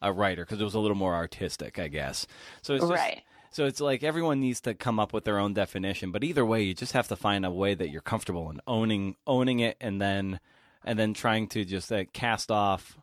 [0.02, 2.28] a writer because it was a little more artistic, I guess.
[2.62, 3.24] So it's just, Right.
[3.56, 6.64] So it's like everyone needs to come up with their own definition, but either way,
[6.64, 10.02] you just have to find a way that you're comfortable in owning owning it, and
[10.02, 10.42] then
[10.84, 12.98] and then trying to just uh, cast off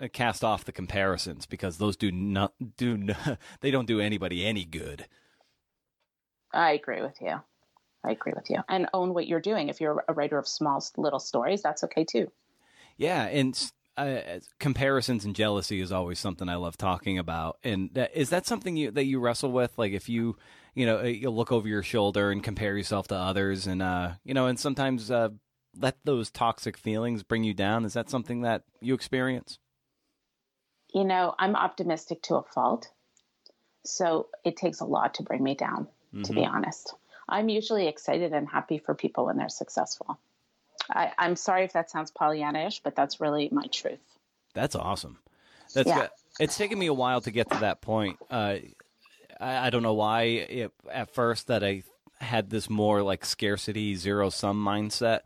[0.00, 4.46] uh, cast off the comparisons because those do not do n- they don't do anybody
[4.46, 5.08] any good.
[6.54, 7.40] I agree with you.
[8.04, 8.62] I agree with you.
[8.68, 9.70] And own what you're doing.
[9.70, 12.30] If you're a writer of small little stories, that's okay too.
[12.96, 13.56] Yeah, and
[13.96, 17.58] uh, comparisons and jealousy is always something I love talking about.
[17.64, 19.76] And that, is that something you, that you wrestle with?
[19.78, 20.36] Like if you,
[20.74, 24.34] you know, you look over your shoulder and compare yourself to others, and uh, you
[24.34, 25.30] know, and sometimes uh,
[25.78, 27.84] let those toxic feelings bring you down.
[27.84, 29.58] Is that something that you experience?
[30.92, 32.90] You know, I'm optimistic to a fault,
[33.84, 35.88] so it takes a lot to bring me down.
[36.14, 36.22] Mm-hmm.
[36.22, 36.54] To be mm-hmm.
[36.54, 36.94] honest,
[37.28, 40.18] I'm usually excited and happy for people when they're successful.
[40.90, 44.00] I, am sorry if that sounds Pollyannish, but that's really my truth.
[44.54, 45.18] That's awesome.
[45.74, 46.00] That's yeah.
[46.02, 46.10] Good.
[46.40, 48.18] It's taken me a while to get to that point.
[48.30, 48.56] Uh,
[49.40, 51.82] I, I, don't know why it, at first that I
[52.20, 55.20] had this more like scarcity zero sum mindset,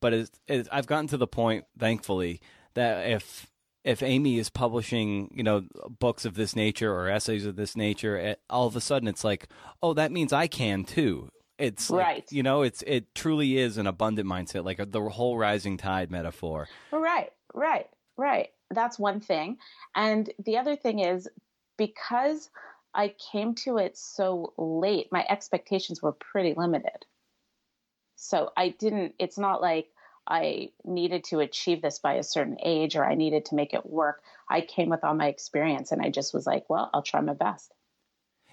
[0.00, 2.40] but it's, it's, I've gotten to the point, thankfully,
[2.74, 3.46] that if
[3.84, 5.64] if Amy is publishing, you know,
[5.98, 9.24] books of this nature or essays of this nature, it, all of a sudden it's
[9.24, 9.48] like,
[9.82, 11.30] oh, that means I can too.
[11.62, 12.16] It's right.
[12.16, 16.10] Like, you know, it's it truly is an abundant mindset, like the whole rising tide
[16.10, 16.68] metaphor.
[16.90, 18.48] Right, right, right.
[18.72, 19.58] That's one thing,
[19.94, 21.28] and the other thing is
[21.78, 22.50] because
[22.92, 27.06] I came to it so late, my expectations were pretty limited.
[28.16, 29.14] So I didn't.
[29.20, 29.86] It's not like
[30.26, 33.86] I needed to achieve this by a certain age or I needed to make it
[33.86, 34.24] work.
[34.50, 37.34] I came with all my experience, and I just was like, well, I'll try my
[37.34, 37.72] best.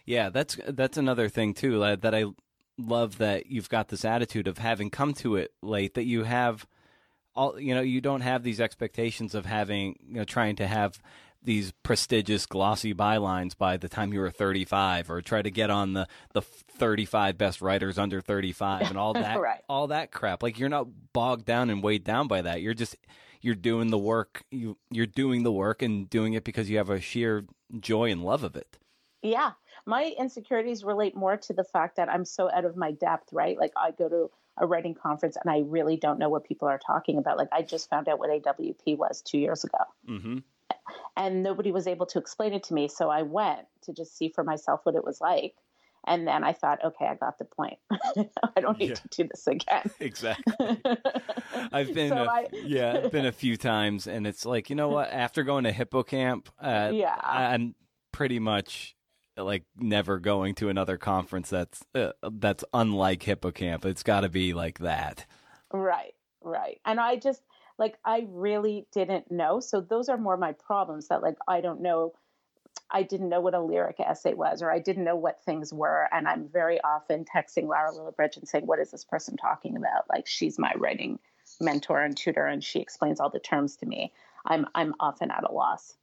[0.05, 2.25] Yeah, that's that's another thing too that I
[2.79, 6.65] love that you've got this attitude of having come to it late that you have
[7.35, 10.99] all you know you don't have these expectations of having you know trying to have
[11.41, 15.93] these prestigious glossy bylines by the time you were 35 or try to get on
[15.93, 19.61] the the 35 best writers under 35 and all that right.
[19.69, 20.43] all that crap.
[20.43, 22.61] Like you're not bogged down and weighed down by that.
[22.61, 22.97] You're just
[23.41, 26.89] you're doing the work you you're doing the work and doing it because you have
[26.89, 27.45] a sheer
[27.79, 28.77] joy and love of it.
[29.21, 29.53] Yeah
[29.89, 33.57] my insecurities relate more to the fact that I'm so out of my depth, right?
[33.57, 36.77] Like I go to a writing conference and I really don't know what people are
[36.77, 37.37] talking about.
[37.37, 39.79] Like I just found out what AWP was two years ago.
[40.07, 40.37] Mm-hmm.
[41.17, 42.87] And nobody was able to explain it to me.
[42.87, 45.55] So I went to just see for myself what it was like.
[46.05, 47.77] And then I thought, okay, I got the point.
[48.55, 48.95] I don't need yeah.
[48.95, 49.89] to do this again.
[49.99, 50.77] Exactly.
[51.73, 52.47] I've been, so a, I...
[52.53, 55.11] yeah, been a few times, and it's like, you know what?
[55.11, 57.75] After going to Hippocamp, uh, yeah, I'm
[58.13, 58.95] pretty much
[59.39, 64.53] like never going to another conference that's uh, that's unlike hippocamp it's got to be
[64.53, 65.25] like that.
[65.71, 66.79] Right right.
[66.85, 67.41] And i just
[67.77, 69.59] like i really didn't know.
[69.59, 72.13] So those are more my problems that like i don't know.
[72.91, 76.07] I didn't know what a lyric essay was or i didn't know what things were.
[76.11, 80.09] And i'm very often texting lara lillibridge and saying what is this person talking about?
[80.09, 81.19] Like she's my writing
[81.59, 84.13] mentor and tutor and she explains all the terms to me.
[84.45, 85.95] I'm i'm often at a loss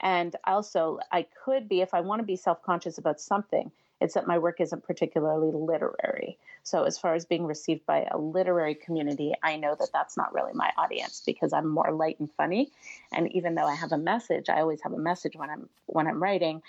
[0.00, 4.14] and also, I could be, if I want to be self conscious about something, it's
[4.14, 6.36] that my work isn't particularly literary.
[6.64, 10.34] So, as far as being received by a literary community, I know that that's not
[10.34, 12.70] really my audience because I'm more light and funny.
[13.12, 16.06] And even though I have a message, I always have a message when I'm when
[16.06, 16.62] I'm writing.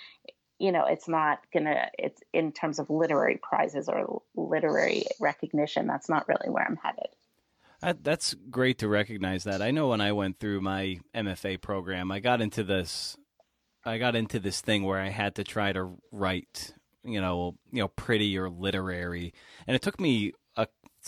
[0.58, 1.90] You know, it's not gonna.
[1.98, 5.86] It's in terms of literary prizes or literary recognition.
[5.86, 7.08] That's not really where I'm headed.
[7.80, 9.62] That's great to recognize that.
[9.62, 13.16] I know when I went through my MFA program, I got into this.
[13.84, 17.80] I got into this thing where I had to try to write, you know, you
[17.80, 19.32] know, pretty or literary,
[19.66, 20.32] and it took me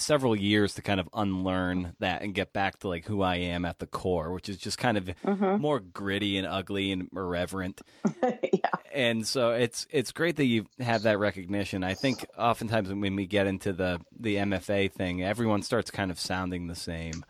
[0.00, 3.64] several years to kind of unlearn that and get back to like who I am
[3.64, 5.60] at the core, which is just kind of mm-hmm.
[5.60, 7.80] more gritty and ugly and irreverent.
[8.22, 8.69] yeah.
[8.92, 11.84] And so it's it's great that you have that recognition.
[11.84, 16.18] I think oftentimes when we get into the the MFA thing, everyone starts kind of
[16.18, 17.24] sounding the same,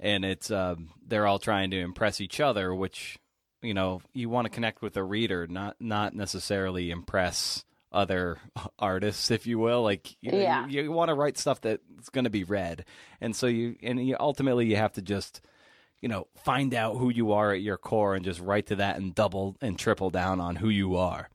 [0.00, 3.18] and it's um, they're all trying to impress each other, which
[3.60, 8.38] you know you want to connect with the reader, not not necessarily impress other
[8.78, 9.82] artists, if you will.
[9.82, 10.66] Like, you, yeah.
[10.66, 12.84] you, you want to write stuff that's going to be read,
[13.20, 15.42] and so you and you, ultimately you have to just,
[16.02, 18.96] you know, find out who you are at your core and just write to that
[18.96, 21.30] and double and triple down on who you are.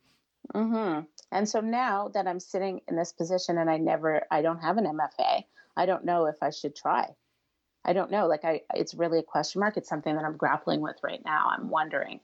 [0.54, 1.00] Hmm.
[1.32, 4.78] And so now that I'm sitting in this position and I never, I don't have
[4.78, 5.44] an MFA.
[5.76, 7.08] I don't know if I should try.
[7.84, 8.28] I don't know.
[8.28, 9.78] Like, I, it's really a question mark.
[9.78, 11.50] It's something that I'm grappling with right now.
[11.50, 12.20] I'm wondering,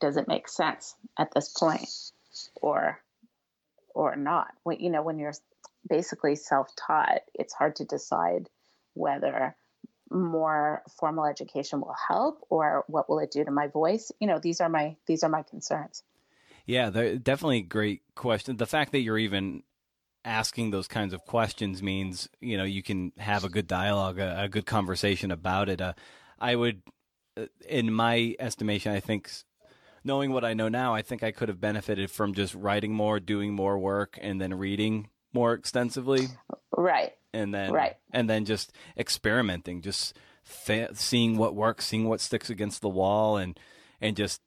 [0.00, 1.88] does it make sense at this point,
[2.56, 3.00] or
[3.96, 4.48] or not.
[4.62, 5.32] When, you know, when you're
[5.88, 8.48] basically self-taught, it's hard to decide
[8.92, 9.56] whether
[10.10, 14.12] more formal education will help or what will it do to my voice.
[14.20, 16.02] You know, these are my these are my concerns.
[16.66, 18.56] Yeah, they're definitely great question.
[18.56, 19.62] The fact that you're even
[20.24, 24.42] asking those kinds of questions means you know you can have a good dialogue, a,
[24.42, 25.80] a good conversation about it.
[25.80, 25.92] Uh,
[26.38, 26.82] I would,
[27.36, 29.30] uh, in my estimation, I think
[30.04, 33.20] knowing what I know now, I think I could have benefited from just writing more,
[33.20, 36.28] doing more work, and then reading more extensively.
[36.76, 37.12] Right.
[37.36, 37.96] And then right.
[38.12, 43.36] and then just experimenting, just fa- seeing what works, seeing what sticks against the wall,
[43.36, 43.58] and
[44.00, 44.40] and just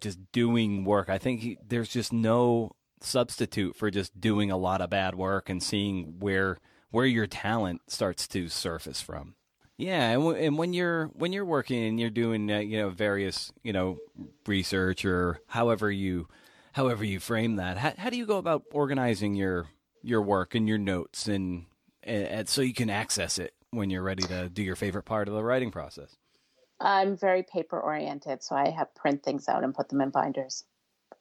[0.00, 1.08] just doing work.
[1.08, 5.48] I think he, there's just no substitute for just doing a lot of bad work
[5.48, 6.58] and seeing where
[6.90, 9.34] where your talent starts to surface from.
[9.76, 12.90] Yeah, and, w- and when you're when you're working and you're doing uh, you know
[12.90, 13.98] various you know
[14.46, 16.28] research or however you
[16.72, 19.66] however you frame that, how, how do you go about organizing your
[20.02, 21.66] your work and your notes and,
[22.04, 25.28] and, and so you can access it when you're ready to do your favorite part
[25.28, 26.16] of the writing process?
[26.80, 30.64] I'm very paper oriented, so I have print things out and put them in binders.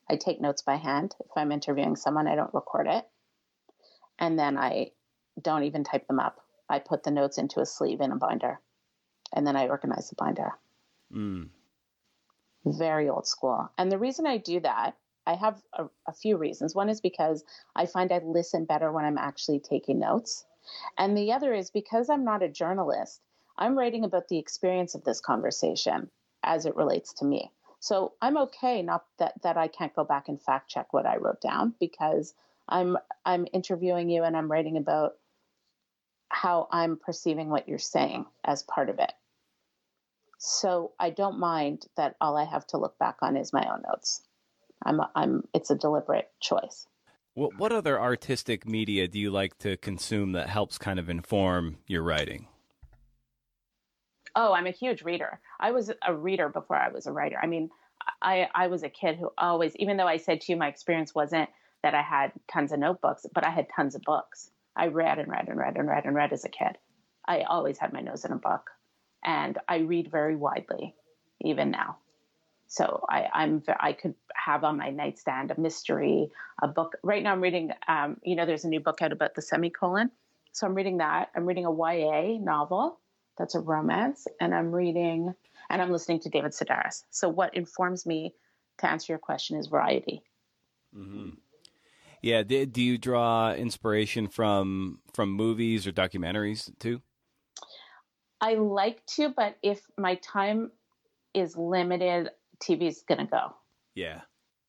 [0.09, 1.15] I take notes by hand.
[1.19, 3.07] If I'm interviewing someone, I don't record it.
[4.19, 4.91] And then I
[5.41, 6.39] don't even type them up.
[6.69, 8.59] I put the notes into a sleeve in a binder.
[9.33, 10.51] And then I organize the binder.
[11.13, 11.49] Mm.
[12.65, 13.69] Very old school.
[13.77, 16.75] And the reason I do that, I have a, a few reasons.
[16.75, 17.43] One is because
[17.75, 20.45] I find I listen better when I'm actually taking notes.
[20.97, 23.21] And the other is because I'm not a journalist,
[23.57, 26.09] I'm writing about the experience of this conversation
[26.43, 27.51] as it relates to me.
[27.79, 31.17] So I'm okay not that that I can't go back and fact check what I
[31.17, 32.33] wrote down because
[32.67, 35.17] I'm I'm interviewing you and I'm writing about
[36.29, 39.11] how I'm perceiving what you're saying as part of it.
[40.39, 43.83] So I don't mind that all I have to look back on is my own
[43.87, 44.21] notes.
[44.83, 46.87] I'm I'm it's a deliberate choice.
[47.35, 51.77] What what other artistic media do you like to consume that helps kind of inform
[51.87, 52.47] your writing?
[54.35, 55.39] Oh, I'm a huge reader.
[55.59, 57.39] I was a reader before I was a writer.
[57.41, 57.69] I mean,
[58.21, 61.15] I I was a kid who always, even though I said to you my experience
[61.15, 61.49] wasn't
[61.81, 64.51] that I had tons of notebooks, but I had tons of books.
[64.75, 66.77] I read and read and read and read and read as a kid.
[67.25, 68.69] I always had my nose in a book,
[69.23, 70.95] and I read very widely,
[71.41, 71.97] even now.
[72.73, 76.93] So I, I'm I could have on my nightstand a mystery, a book.
[77.03, 77.69] Right now, I'm reading.
[77.87, 80.09] Um, you know, there's a new book out about the semicolon,
[80.53, 81.29] so I'm reading that.
[81.35, 82.99] I'm reading a YA novel
[83.37, 85.35] that's a romance, and I'm reading
[85.69, 87.03] and I'm listening to David Sedaris.
[87.11, 88.33] So what informs me
[88.79, 90.23] to answer your question is variety.
[90.97, 91.29] Mm-hmm.
[92.23, 92.41] Yeah.
[92.41, 97.03] Do, do you draw inspiration from from movies or documentaries too?
[98.41, 100.71] I like to, but if my time
[101.35, 102.29] is limited,
[102.63, 103.53] TV's gonna go.
[103.95, 104.21] Yeah.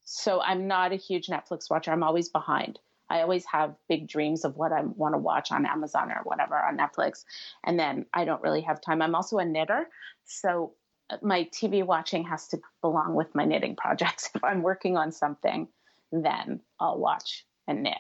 [0.05, 1.91] So I'm not a huge Netflix watcher.
[1.91, 2.79] I'm always behind.
[3.09, 6.57] I always have big dreams of what I want to watch on Amazon or whatever
[6.57, 7.25] on Netflix.
[7.63, 9.03] And then I don't really have time.
[9.03, 9.89] I'm also a knitter.
[10.25, 10.75] So
[11.23, 14.31] my TV watching has to belong with my knitting projects.
[14.35, 15.69] If I'm working on something,
[16.13, 17.99] then I'll watch and knit.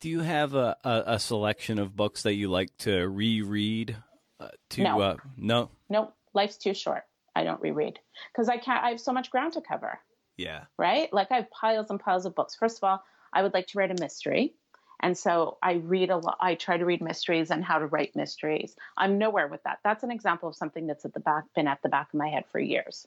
[0.00, 3.96] Do you have a, a, a selection of books that you like to reread?
[4.38, 5.00] Uh, to no.
[5.00, 6.14] Uh, no, nope.
[6.32, 7.02] Life's too short.
[7.34, 7.98] I don't reread
[8.32, 8.82] because I can't.
[8.82, 9.98] I have so much ground to cover.
[10.36, 10.64] Yeah.
[10.78, 11.12] Right.
[11.12, 12.54] Like I have piles and piles of books.
[12.54, 14.54] First of all, I would like to write a mystery.
[15.02, 16.36] And so I read a lot.
[16.40, 18.76] I try to read mysteries and how to write mysteries.
[18.96, 19.78] I'm nowhere with that.
[19.82, 22.28] That's an example of something that's at the back, been at the back of my
[22.28, 23.06] head for years.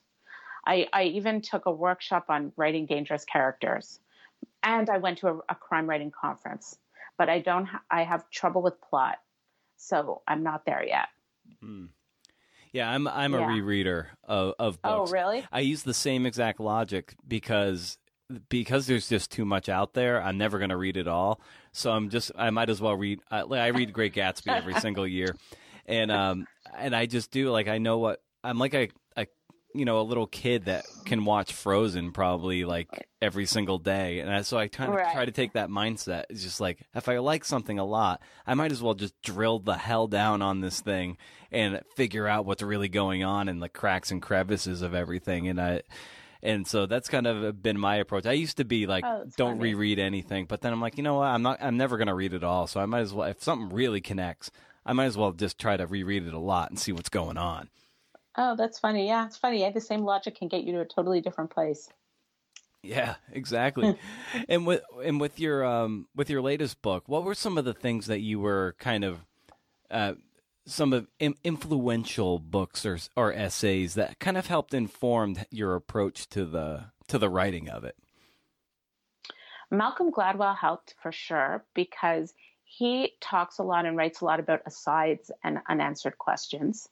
[0.66, 4.00] I, I even took a workshop on writing dangerous characters,
[4.64, 6.78] and I went to a, a crime writing conference.
[7.18, 7.66] But I don't.
[7.66, 9.20] Ha- I have trouble with plot,
[9.78, 11.10] so I'm not there yet.
[11.64, 11.90] Mm.
[12.74, 13.46] Yeah, I'm I'm Yeah.
[13.46, 15.12] a rereader of, of books.
[15.12, 15.46] Oh, really?
[15.52, 17.98] I use the same exact logic because
[18.50, 20.22] because there's just too much out there.
[20.22, 21.40] I'm never going to read it all,
[21.72, 23.20] so I'm just I might as well read.
[23.30, 25.36] I, I read Great Gatsby every single year,
[25.86, 28.90] and um and I just do like I know what I'm like a
[29.74, 34.32] you know a little kid that can watch Frozen probably like every single day, and
[34.32, 35.14] I, so I kind of Right.
[35.14, 36.26] try to take that mindset.
[36.30, 39.60] It's just like if I like something a lot, I might as well just drill
[39.60, 41.18] the hell down on this thing
[41.52, 45.60] and figure out what's really going on in the cracks and crevices of everything, and
[45.60, 45.82] I.
[46.46, 48.26] And so that's kind of been my approach.
[48.26, 49.70] I used to be like, Oh, don't funny.
[49.74, 51.28] reread anything, but then I'm like, you know what?
[51.28, 51.60] I'm not.
[51.62, 52.68] I'm never going to read it all.
[52.68, 53.30] So I might as well.
[53.30, 54.52] If something really connects,
[54.86, 57.38] I might as well just try to reread it a lot and see what's going
[57.38, 57.70] on.
[58.36, 59.08] Oh, that's funny.
[59.08, 59.62] Yeah, it's funny.
[59.62, 61.90] Yeah, the same logic can get you to a totally different place.
[62.82, 63.98] Yeah, exactly.
[64.50, 67.74] and with and with your um with your latest book, what were some of the
[67.74, 69.20] things that you were kind of
[69.90, 70.14] uh
[70.66, 76.28] some of in, influential books or or essays that kind of helped inform your approach
[76.30, 77.96] to the to the writing of it?
[79.72, 84.62] Malcolm Gladwell helped for sure because he talks a lot and writes a lot about
[84.66, 86.90] asides and unanswered questions.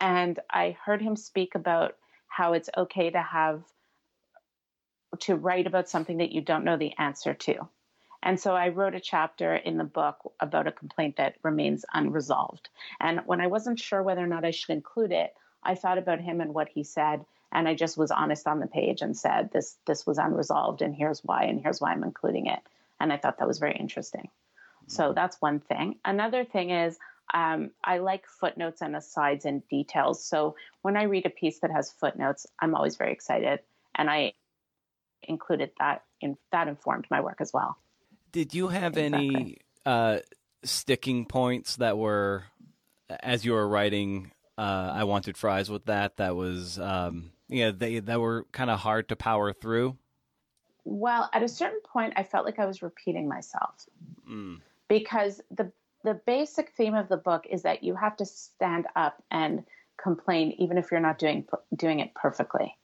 [0.00, 1.96] And I heard him speak about
[2.28, 3.62] how it's okay to have
[5.20, 7.68] to write about something that you don't know the answer to.
[8.22, 12.68] And so I wrote a chapter in the book about a complaint that remains unresolved.
[13.00, 15.32] And when I wasn't sure whether or not I should include it,
[15.62, 18.66] I thought about him and what he said, and I just was honest on the
[18.66, 22.46] page and said this this was unresolved, and here's why, and here's why I'm including
[22.46, 22.60] it.
[23.00, 24.28] And I thought that was very interesting.
[24.88, 25.14] So mm-hmm.
[25.14, 25.96] that's one thing.
[26.04, 26.98] Another thing is
[27.32, 30.24] Um, I like footnotes and asides and details.
[30.24, 33.60] So when I read a piece that has footnotes, I'm always very excited,
[33.94, 34.32] and I
[35.22, 37.76] included that in that informed my work as well.
[38.32, 39.28] Did you have exactly.
[39.28, 40.18] any uh,
[40.62, 42.44] sticking points that were
[43.08, 44.32] as you were writing?
[44.56, 46.16] Uh, I wanted fries with that.
[46.16, 49.96] That was um, yeah, they that were kind of hard to power through.
[50.84, 53.86] Well, at a certain point, I felt like I was repeating myself
[54.28, 54.60] mm.
[54.88, 55.70] because the
[56.04, 59.64] the basic theme of the book is that you have to stand up and
[60.00, 62.76] complain, even if you're not doing doing it perfectly.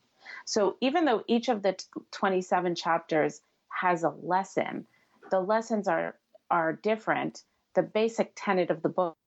[0.45, 1.77] So even though each of the
[2.11, 4.85] 27 chapters has a lesson,
[5.31, 6.15] the lessons are
[6.51, 7.43] are different.
[7.73, 9.17] The basic tenet of the book,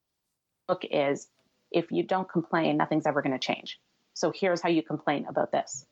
[0.67, 1.29] book is
[1.71, 3.81] if you don't complain, nothing's ever going to change.
[4.15, 5.87] So here's how you complain about this.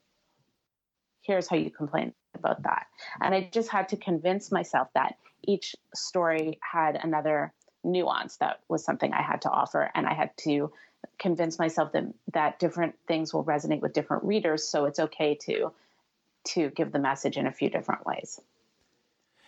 [1.23, 2.87] Here's how you complain about that.
[3.21, 7.53] And I just had to convince myself that each story had another
[7.87, 9.91] nuance that was something I had to offer.
[9.95, 10.73] And I had to
[11.19, 14.69] convince myself that, that different things will resonate with different readers.
[14.69, 15.73] So it's okay to
[16.55, 18.41] to give the message in a few different ways.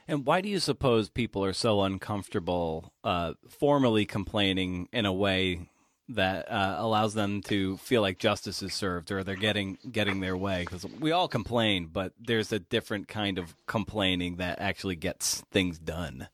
[0.09, 5.69] And why do you suppose people are so uncomfortable uh, formally complaining in a way
[6.09, 10.37] that uh, allows them to feel like justice is served or they're getting getting their
[10.37, 10.61] way?
[10.61, 15.79] Because we all complain, but there's a different kind of complaining that actually gets things
[15.79, 16.29] done.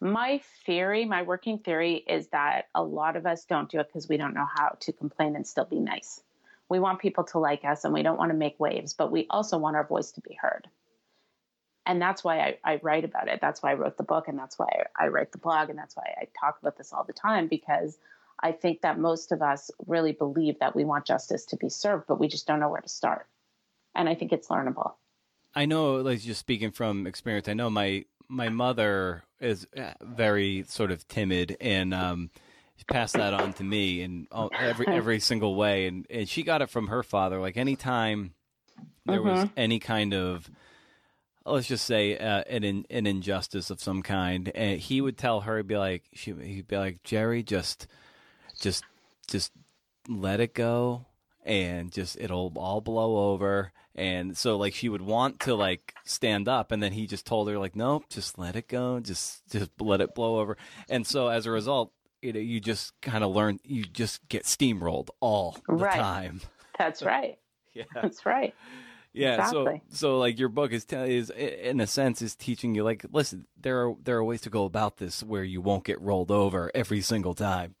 [0.00, 4.08] My theory, my working theory, is that a lot of us don't do it because
[4.08, 6.22] we don't know how to complain and still be nice.
[6.68, 9.26] We want people to like us and we don't want to make waves, but we
[9.30, 10.68] also want our voice to be heard
[11.86, 13.40] and that's why I, I, write about it.
[13.40, 15.96] That's why I wrote the book, and that's why I write the blog, and that's
[15.96, 17.98] why I talk about this all the time because
[18.40, 22.06] I think that most of us really believe that we want justice to be served,
[22.06, 23.26] but we just don't know where to start.
[23.94, 24.94] And I think it's learnable.
[25.54, 30.64] I know, like just speaking from experience, I know my my mother is uh, very
[30.68, 32.30] sort of timid and um,
[32.88, 34.26] passed that on to me in
[34.58, 37.40] every every single way, and, and she got it from her father.
[37.40, 38.34] Like anytime
[39.06, 40.50] there was any kind of
[41.46, 45.58] let's just say uh, an an injustice of some kind, and he would tell her,
[45.58, 47.86] he'd be like, she, he'd be like, Jerry, just,
[48.60, 48.84] just,
[49.28, 49.52] just
[50.08, 51.06] let it go,
[51.44, 53.72] and just it'll all blow over.
[53.94, 57.48] And so, like, she would want to like stand up, and then he just told
[57.48, 60.56] her, like, nope, just let it go, just, just let it blow over.
[60.88, 64.44] And so, as a result, you know, you just kind of learn, you just get
[64.44, 65.94] steamrolled all the right.
[65.94, 66.40] time.
[66.76, 67.38] That's right.
[67.72, 68.52] yeah, that's right.
[69.12, 69.82] Yeah, exactly.
[69.90, 73.46] so so like your book is is in a sense is teaching you like listen
[73.56, 76.68] there are there are ways to go about this where you won't get rolled over
[76.74, 77.76] every single time.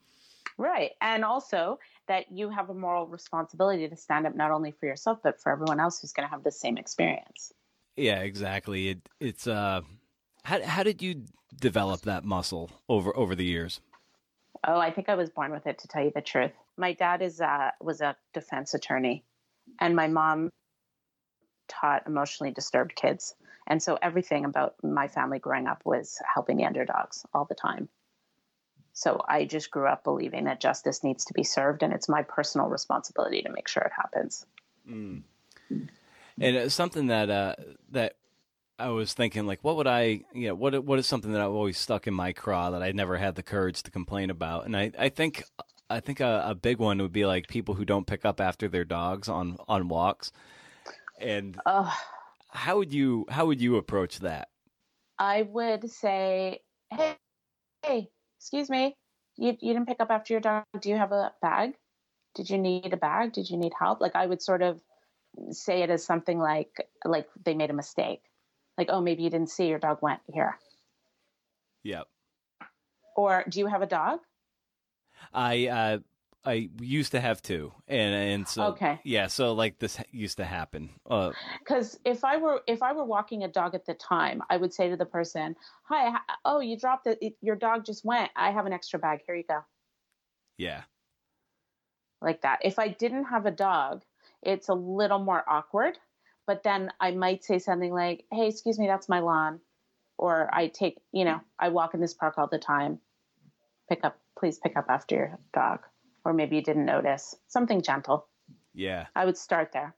[0.56, 0.92] Right.
[1.00, 5.18] And also that you have a moral responsibility to stand up not only for yourself
[5.22, 7.52] but for everyone else who's going to have the same experience.
[7.96, 8.88] Yeah, exactly.
[8.88, 9.82] It it's uh
[10.44, 11.24] how how did you
[11.60, 13.80] develop that muscle over over the years?
[14.66, 16.52] Oh, I think I was born with it to tell you the truth.
[16.76, 19.24] My dad is uh was a defense attorney
[19.80, 20.50] and my mom
[21.68, 23.34] taught emotionally disturbed kids.
[23.66, 27.88] And so everything about my family growing up was helping the underdogs all the time.
[28.94, 32.22] So I just grew up believing that justice needs to be served, and it's my
[32.22, 34.46] personal responsibility to make sure it happens.
[34.88, 35.22] Mm.
[35.68, 35.86] And
[36.56, 37.56] it's something that uh,
[37.90, 38.14] that
[38.78, 41.50] I was thinking, like, what would I, you know, what what is something that I've
[41.50, 44.64] always stuck in my craw that I never had the courage to complain about?
[44.64, 45.44] And I, I think
[45.90, 48.68] I think a, a big one would be like people who don't pick up after
[48.68, 50.30] their dogs on on walks.
[51.20, 51.60] And
[52.50, 54.48] how would you how would you approach that?
[55.18, 57.16] I would say, hey,
[57.82, 58.10] hey,
[58.44, 58.94] excuse me,
[59.36, 60.64] you you didn't pick up after your dog.
[60.78, 61.72] Do you have a bag?
[62.34, 63.32] Did you need a bag?
[63.32, 64.02] Did you need help?
[64.02, 64.80] Like I would sort of
[65.50, 68.20] say it as something like like they made a mistake.
[68.76, 70.58] Like, oh, maybe you didn't see your dog went here.
[71.84, 72.06] Yep.
[73.16, 74.20] Or do you have a dog?
[75.32, 75.98] I uh,
[76.44, 80.44] I used to have two, and and so okay, yeah, so like this used to
[80.44, 80.90] happen.
[81.04, 84.58] Because uh, if I were if I were walking a dog at the time, I
[84.58, 87.36] would say to the person, "Hi, oh, you dropped it.
[87.40, 88.30] Your dog just went.
[88.36, 89.20] I have an extra bag.
[89.26, 89.60] Here you go."
[90.58, 90.82] Yeah,
[92.20, 92.58] like that.
[92.62, 94.02] If I didn't have a dog,
[94.42, 95.98] it's a little more awkward.
[96.46, 99.60] But then I might say something like, "Hey, excuse me, that's my lawn,"
[100.18, 103.00] or I take, you know, I walk in this park all the time.
[103.88, 105.80] Pick up, please pick up after your dog
[106.24, 107.34] or maybe you didn't notice.
[107.48, 108.26] Something gentle.
[108.72, 109.06] Yeah.
[109.14, 109.94] I would start there.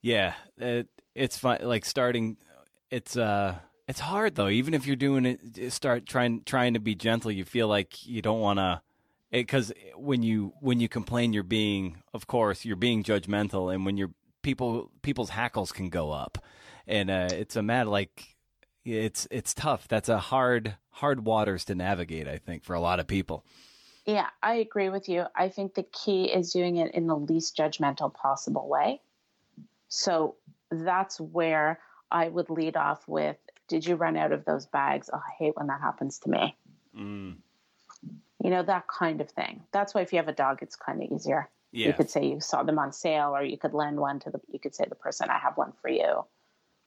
[0.00, 1.58] Yeah, it, it's fun.
[1.62, 2.36] Like starting,
[2.90, 3.56] it's uh,
[3.88, 4.48] it's hard though.
[4.48, 7.32] Even if you're doing it, start trying trying to be gentle.
[7.32, 8.80] You feel like you don't want to,
[9.32, 13.96] because when you when you complain, you're being, of course, you're being judgmental, and when
[13.96, 16.38] you're people people's hackles can go up,
[16.86, 18.36] and uh, it's a matter like
[18.84, 19.88] it's it's tough.
[19.88, 22.28] That's a hard hard waters to navigate.
[22.28, 23.44] I think for a lot of people.
[24.08, 25.26] Yeah, I agree with you.
[25.36, 29.02] I think the key is doing it in the least judgmental possible way.
[29.88, 30.36] So
[30.70, 31.78] that's where
[32.10, 33.36] I would lead off with
[33.68, 35.10] Did you run out of those bags?
[35.12, 36.56] Oh, I hate when that happens to me.
[36.98, 37.36] Mm.
[38.42, 39.64] You know, that kind of thing.
[39.72, 41.50] That's why if you have a dog, it's kind of easier.
[41.70, 41.88] Yeah.
[41.88, 44.40] You could say you saw them on sale, or you could lend one to the,
[44.50, 46.24] you could say the person, I have one for you,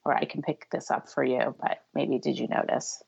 [0.04, 3.00] or I can pick this up for you, but maybe did you notice?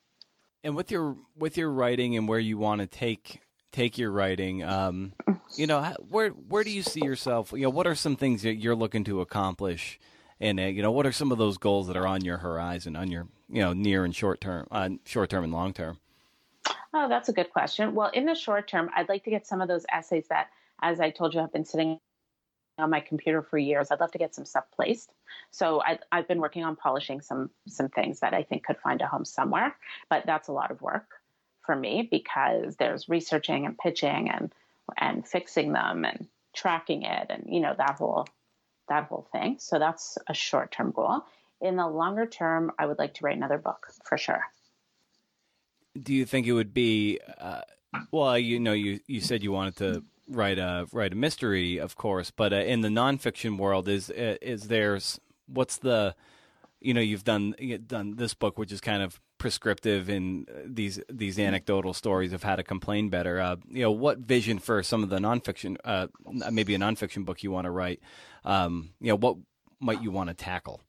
[0.63, 3.41] And with your with your writing and where you want to take
[3.75, 5.13] take your writing, um,
[5.55, 7.51] you know, where where do you see yourself?
[7.51, 9.99] You know, what are some things that you're looking to accomplish?
[10.39, 12.95] And uh, you know, what are some of those goals that are on your horizon,
[12.95, 15.99] on your you know near and short term, uh, short term and long term?
[16.93, 17.93] Oh, that's a good question.
[17.93, 20.47] Well, in the short term, I'd like to get some of those essays that,
[20.81, 21.99] as I told you, have been sitting
[22.77, 23.91] on my computer for years.
[23.91, 25.11] I'd love to get some stuff placed.
[25.51, 29.01] So I, have been working on polishing some some things that I think could find
[29.01, 29.75] a home somewhere.
[30.09, 31.14] But that's a lot of work
[31.65, 34.53] for me because there's researching and pitching and
[34.97, 38.27] and fixing them and tracking it and you know that whole
[38.87, 39.57] that whole thing.
[39.59, 41.21] So that's a short term goal.
[41.61, 44.43] In the longer term, I would like to write another book for sure.
[45.99, 47.19] Do you think it would be?
[47.39, 47.61] Uh,
[48.11, 51.95] well, you know, you you said you wanted to write a write a mystery, of
[51.95, 56.15] course, but uh, in the nonfiction world, is uh, is there's what's the
[56.81, 60.59] you know you've done you've done this book, which is kind of prescriptive in uh,
[60.65, 63.39] these these anecdotal stories of how to complain better.
[63.39, 66.07] Uh, you know, what vision for some of the nonfiction, uh,
[66.51, 67.99] maybe a nonfiction book you want to write?
[68.43, 69.37] Um, you know, what
[69.79, 70.81] might you want to tackle?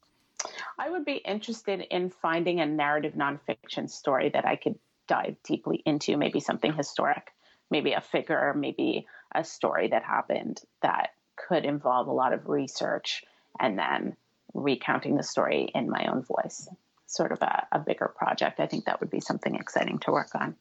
[0.78, 4.78] I would be interested in finding a narrative nonfiction story that I could
[5.08, 7.32] dive deeply into, maybe something historic,
[7.70, 13.24] maybe a figure, maybe a story that happened that could involve a lot of research
[13.58, 14.16] and then
[14.54, 16.68] recounting the story in my own voice.
[17.06, 18.60] Sort of a, a bigger project.
[18.60, 20.56] I think that would be something exciting to work on.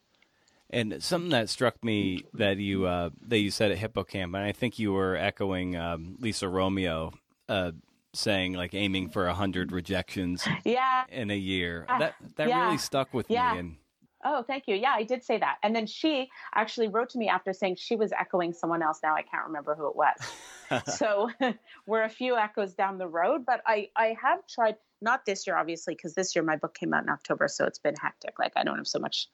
[0.70, 4.52] And something that struck me that you uh, that you said at Hippocamp, and I
[4.52, 7.12] think you were echoing um, Lisa Romeo,
[7.48, 7.70] uh,
[8.14, 11.04] saying like aiming for a hundred rejections, yeah.
[11.08, 11.86] in a year.
[11.88, 12.64] That that yeah.
[12.64, 13.52] really stuck with yeah.
[13.52, 13.58] me.
[13.60, 13.76] And
[14.24, 14.74] oh, thank you.
[14.74, 15.58] Yeah, I did say that.
[15.62, 18.98] And then she actually wrote to me after saying she was echoing someone else.
[19.02, 20.94] Now I can't remember who it was.
[20.96, 21.30] so
[21.86, 24.76] we're a few echoes down the road, but I I have tried.
[25.00, 27.78] Not this year, obviously, because this year my book came out in October, so it's
[27.78, 28.38] been hectic.
[28.38, 29.28] Like I don't have so much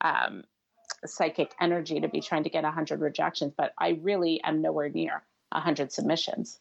[0.00, 0.44] um,
[1.04, 5.22] psychic energy to be trying to get 100 rejections, but I really am nowhere near
[5.52, 6.58] 100 submissions.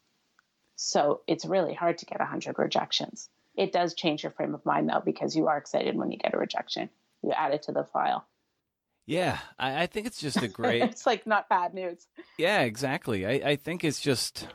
[0.76, 3.30] So it's really hard to get 100 rejections.
[3.58, 6.34] It does change your frame of mind, though, because you are excited when you get
[6.34, 6.90] a rejection.
[7.22, 8.26] You add it to the file.
[9.06, 10.82] Yeah, I, I think it's just a great.
[10.90, 12.08] it's like not bad news.
[12.38, 13.26] Yeah, exactly.
[13.26, 14.48] I, I think it's just.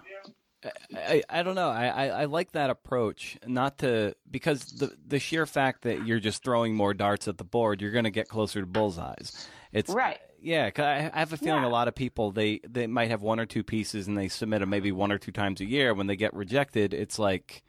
[0.94, 1.70] I, I don't know.
[1.70, 3.38] I, I, I, like that approach.
[3.46, 7.44] Not to because the the sheer fact that you're just throwing more darts at the
[7.44, 9.48] board, you're going to get closer to bullseyes.
[9.72, 10.18] It's right.
[10.42, 11.68] Yeah, cause I have a feeling yeah.
[11.68, 14.60] a lot of people they they might have one or two pieces and they submit
[14.60, 15.94] them maybe one or two times a year.
[15.94, 17.62] When they get rejected, it's like,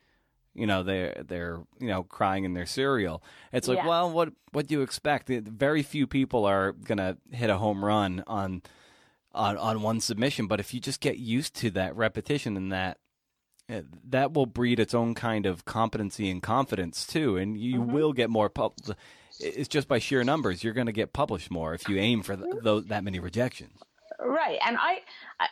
[0.54, 3.24] you know, they're they're you know crying in their cereal.
[3.52, 3.88] It's like, yeah.
[3.88, 5.28] well, what what do you expect?
[5.28, 8.62] Very few people are gonna hit a home run on
[9.34, 10.48] on on one submission.
[10.48, 12.98] But if you just get used to that repetition and that
[13.70, 17.94] eh, that will breed its own kind of competency and confidence too, and you mm-hmm.
[17.94, 18.50] will get more.
[18.50, 18.76] Pub-
[19.40, 20.64] it's just by sheer numbers.
[20.64, 23.80] You're going to get published more if you aim for those that many rejections.
[24.24, 25.00] Right, and I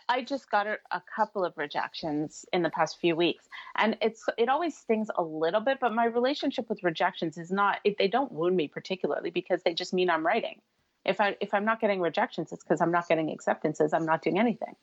[0.07, 4.23] I just got a, a, couple of rejections in the past few weeks, and it's
[4.38, 5.80] it always stings a little bit.
[5.80, 9.73] But my relationship with rejections is not it, they don't wound me particularly because they
[9.73, 10.61] just mean I'm writing.
[11.10, 13.93] If I if I'm not getting rejections, it's because I'm not getting acceptances.
[13.93, 14.76] I'm not doing anything.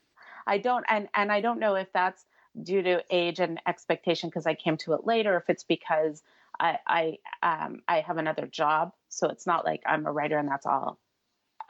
[0.45, 2.25] I don't and and I don't know if that's
[2.61, 5.37] due to age and expectation because I came to it later.
[5.37, 6.23] If it's because
[6.59, 10.49] I I um, I have another job, so it's not like I'm a writer and
[10.49, 10.99] that's all.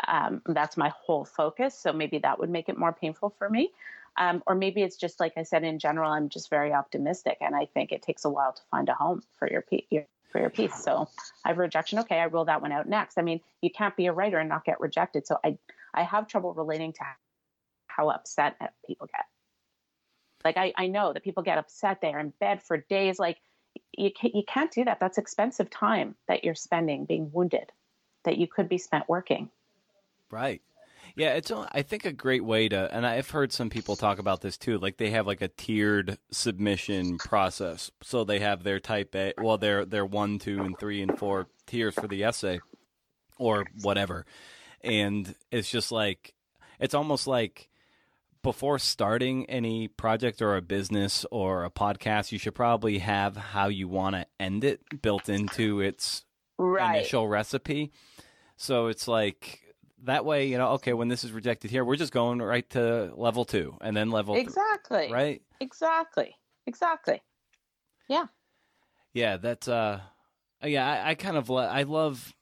[0.07, 1.77] Um, that's my whole focus.
[1.77, 3.71] So maybe that would make it more painful for me.
[4.17, 7.55] Um, or maybe it's just like I said in general, I'm just very optimistic, and
[7.55, 10.49] I think it takes a while to find a home for your, your for your
[10.49, 10.75] piece.
[10.75, 11.07] So
[11.45, 11.99] I have rejection.
[11.99, 13.17] Okay, I rule that one out next.
[13.17, 15.27] I mean, you can't be a writer and not get rejected.
[15.27, 15.57] So I
[15.93, 16.99] I have trouble relating to
[17.87, 18.55] how upset
[18.85, 19.25] people get.
[20.45, 21.99] Like I, I know that people get upset.
[22.01, 23.19] They're in bed for days.
[23.19, 23.37] Like
[23.97, 24.99] you can't, you can't do that.
[24.99, 27.71] That's expensive time that you're spending being wounded
[28.23, 29.49] that you could be spent working.
[30.29, 30.61] Right.
[31.17, 34.41] Yeah, it's I think a great way to and I've heard some people talk about
[34.41, 34.77] this too.
[34.77, 37.89] Like they have like a tiered submission process.
[38.03, 41.47] So they have their type A, well their their 1, 2 and 3 and 4
[41.65, 42.59] tiers for the essay
[43.39, 44.27] or whatever.
[44.81, 46.35] And it's just like
[46.79, 47.67] it's almost like
[48.43, 53.69] before starting any project or a business or a podcast, you should probably have how
[53.69, 56.25] you want to end it built into its
[56.59, 56.97] right.
[56.97, 57.91] initial recipe.
[58.55, 59.66] So it's like
[60.03, 63.11] that way, you know, okay, when this is rejected here, we're just going right to
[63.15, 65.07] level two and then level exactly.
[65.07, 65.41] three, right?
[65.59, 66.35] Exactly.
[66.65, 67.21] Exactly.
[68.07, 68.25] Yeah.
[69.13, 70.01] Yeah, that's uh,
[70.63, 72.35] yeah, I, I kind of I love,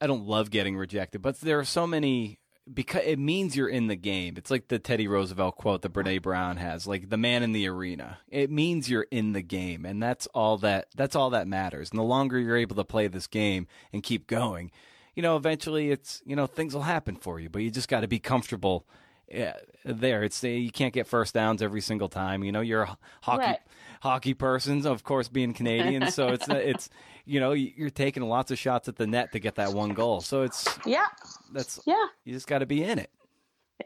[0.00, 2.38] I don't love getting rejected, but there are so many
[2.72, 4.34] because it means you're in the game.
[4.36, 7.68] It's like the Teddy Roosevelt quote that Brene Brown has, like the man in the
[7.68, 8.18] arena.
[8.28, 11.90] It means you're in the game, and that's all that that's all that matters.
[11.90, 14.70] And the longer you're able to play this game and keep going,
[15.18, 18.02] you know, eventually it's you know things will happen for you, but you just got
[18.02, 18.86] to be comfortable.
[19.28, 19.54] Yeah,
[19.84, 20.22] there.
[20.22, 22.44] It's you can't get first downs every single time.
[22.44, 23.58] You know, you're a hockey Right.
[24.00, 26.12] hockey persons, of course, being Canadian.
[26.12, 26.88] so it's it's
[27.24, 30.20] you know you're taking lots of shots at the net to get that one goal.
[30.20, 31.06] So it's Yeah.
[31.52, 32.06] that's Yeah.
[32.24, 33.10] you just got to be in it.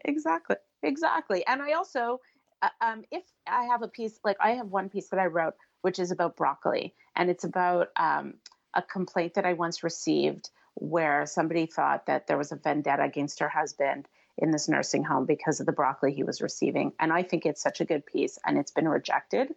[0.04, 0.56] Exactly.
[0.82, 1.46] Exactly.
[1.46, 2.20] And I also,
[2.60, 5.54] uh, um, if I have a piece, like I have one piece that I wrote,
[5.80, 8.34] which is about broccoli, and it's about um,
[8.74, 13.40] a complaint that I once received where somebody thought that there was a vendetta against
[13.40, 14.08] her husband
[14.38, 16.92] in this nursing home because of the broccoli he was receiving.
[16.98, 19.54] And I think it's such a good piece, and it's been rejected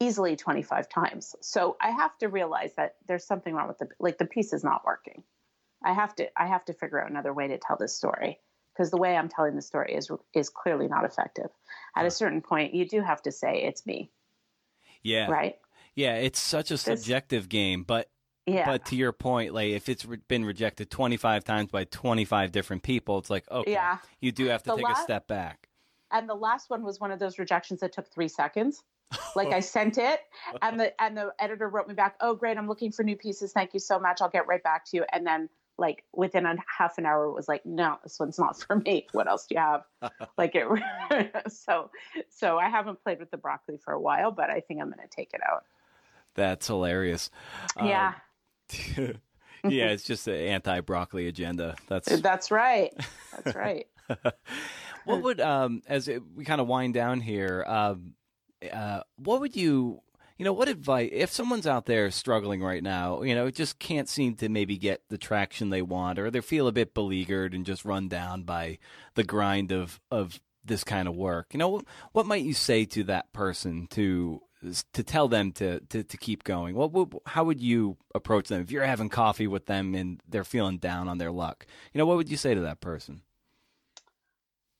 [0.00, 1.34] easily 25 times.
[1.40, 4.64] So I have to realize that there's something wrong with the like the piece is
[4.64, 5.22] not working.
[5.84, 8.40] I have to I have to figure out another way to tell this story
[8.72, 11.50] because the way I'm telling the story is is clearly not effective.
[11.96, 14.10] At a certain point, you do have to say it's me,
[15.02, 15.56] Yeah, right?
[15.94, 16.16] yeah.
[16.16, 18.10] It's such a subjective game, but
[18.46, 22.52] Yeah, but to your point, like if it's re- been rejected 25 times by 25
[22.52, 23.98] different people, it's like okay, Yeah.
[24.20, 25.68] you do have to The take a step back.
[26.10, 28.82] and the last one was one of those rejections that took three seconds.
[29.34, 30.20] Like I sent it,
[30.60, 32.16] and the and the editor wrote me back.
[32.20, 32.58] Oh, great!
[32.58, 33.52] I'm looking for new pieces.
[33.52, 34.20] Thank you so much.
[34.20, 35.04] I'll get right back to you.
[35.12, 38.60] And then, like within a half an hour, it was like, no, this one's not
[38.60, 39.06] for me.
[39.12, 39.84] What else do you have?
[40.38, 40.66] like it.
[41.52, 41.90] so,
[42.30, 45.06] so I haven't played with the broccoli for a while, but I think I'm going
[45.06, 45.64] to take it out.
[46.34, 47.30] That's hilarious.
[47.82, 48.14] yeah, Um,
[48.96, 51.76] yeah, it's just an anti-broccoli agenda.
[51.88, 52.92] That's that's right.
[53.32, 53.86] That's right.
[55.04, 58.14] what would um as it, we kind of wind down here um
[58.72, 60.00] uh what would you
[60.38, 64.08] you know what advice if someone's out there struggling right now you know just can't
[64.08, 67.66] seem to maybe get the traction they want or they feel a bit beleaguered and
[67.66, 68.78] just run down by
[69.14, 71.80] the grind of of this kind of work you know
[72.12, 74.40] what might you say to that person to
[74.92, 78.60] to tell them to, to, to keep going what would, how would you approach them
[78.60, 82.06] if you're having coffee with them and they're feeling down on their luck you know
[82.06, 83.22] what would you say to that person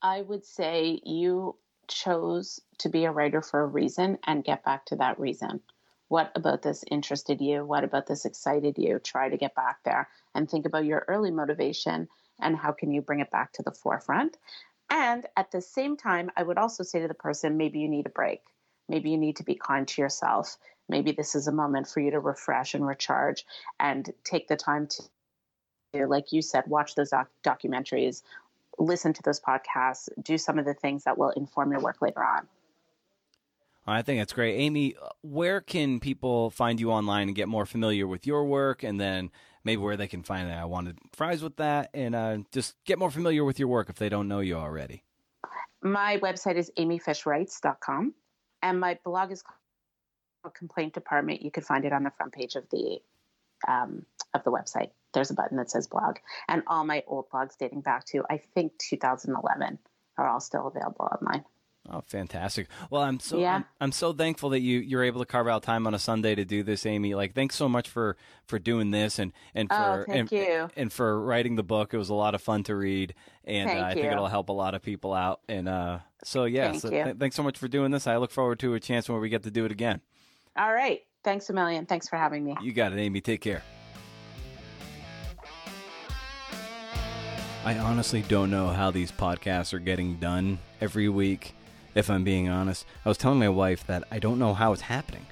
[0.05, 1.57] I would say you
[1.89, 5.61] chose to be a writer for a reason and get back to that reason.
[6.09, 7.65] What about this interested you?
[7.65, 8.99] What about this excited you?
[8.99, 12.09] Try to get back there and think about your early motivation
[12.39, 14.37] and how can you bring it back to the forefront.
[14.91, 18.05] And at the same time, I would also say to the person, maybe you need
[18.05, 18.43] a break.
[18.89, 20.57] Maybe you need to be kind to yourself.
[20.89, 23.47] Maybe this is a moment for you to refresh and recharge
[23.81, 28.23] and take the time to, like you said, watch those doc- documentaries,
[28.79, 32.23] listen to those podcasts, do some of the things that will inform your work later
[32.23, 32.47] on.
[33.87, 34.57] I think that's great.
[34.57, 38.99] Amy, where can people find you online and get more familiar with your work and
[38.99, 39.31] then
[39.63, 43.11] maybe where they can find I wanted fries with that and uh, just get more
[43.11, 45.05] familiar with your work if they don't know you already?
[45.83, 48.15] My website is amyfishwrites.com
[48.65, 51.43] and my blog is called Complaint Department.
[51.43, 52.99] You can find it on the front page of the
[53.69, 54.91] um, of the website.
[55.13, 56.17] There's a button that says blog,
[56.49, 59.79] and all my old blogs dating back to I think 2011
[60.19, 61.45] are all still available online.
[61.91, 62.69] Oh, fantastic!
[62.89, 63.57] Well, I'm so Yeah.
[63.57, 66.35] I'm, I'm so thankful that you you're able to carve out time on a Sunday
[66.35, 67.15] to do this, Amy.
[67.15, 68.17] Like, thanks so much for
[68.47, 70.71] for doing this and and for Oh, thank and, you.
[70.77, 71.93] and for writing the book.
[71.93, 73.15] It was a lot of fun to read,
[73.45, 75.41] and uh, I think it'll help a lot of people out.
[75.47, 78.07] And uh, so yeah, Thank so th- thanks so much for doing this.
[78.07, 80.01] I look forward to a chance where we get to do it again.
[80.57, 81.01] All right.
[81.23, 81.85] Thanks a million.
[81.85, 82.55] Thanks for having me.
[82.63, 83.21] You got it, Amy.
[83.21, 83.63] Take care.
[87.65, 91.55] I honestly don't know how these podcasts are getting done every week,
[91.95, 92.87] if I'm being honest.
[93.05, 95.27] I was telling my wife that I don't know how it's happening.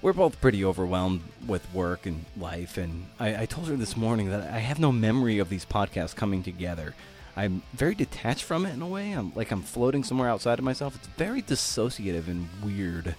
[0.00, 4.30] We're both pretty overwhelmed with work and life, and I, I told her this morning
[4.30, 6.94] that I have no memory of these podcasts coming together.
[7.36, 9.12] I'm very detached from it in a way.
[9.12, 10.96] I'm like I'm floating somewhere outside of myself.
[10.96, 13.14] It's very dissociative and weird.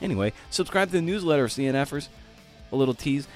[0.00, 2.08] Anyway, subscribe to the newsletter, of CNFers.
[2.70, 3.26] A little tease.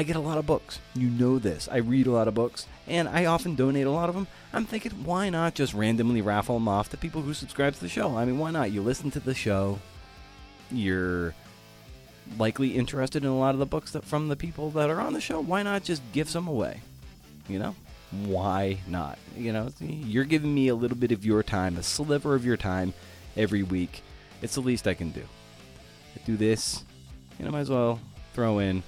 [0.00, 0.80] I get a lot of books.
[0.94, 1.68] You know this.
[1.70, 4.28] I read a lot of books, and I often donate a lot of them.
[4.50, 7.88] I'm thinking, why not just randomly raffle them off to people who subscribe to the
[7.90, 8.16] show?
[8.16, 8.72] I mean, why not?
[8.72, 9.78] You listen to the show.
[10.70, 11.34] You're
[12.38, 15.12] likely interested in a lot of the books that from the people that are on
[15.12, 15.38] the show.
[15.38, 16.80] Why not just give some away?
[17.46, 17.74] You know?
[18.24, 19.18] Why not?
[19.36, 22.56] You know, you're giving me a little bit of your time, a sliver of your
[22.56, 22.94] time
[23.36, 24.00] every week.
[24.40, 25.24] It's the least I can do.
[26.16, 26.86] I do this,
[27.38, 28.00] you know, might as well
[28.32, 28.82] throw in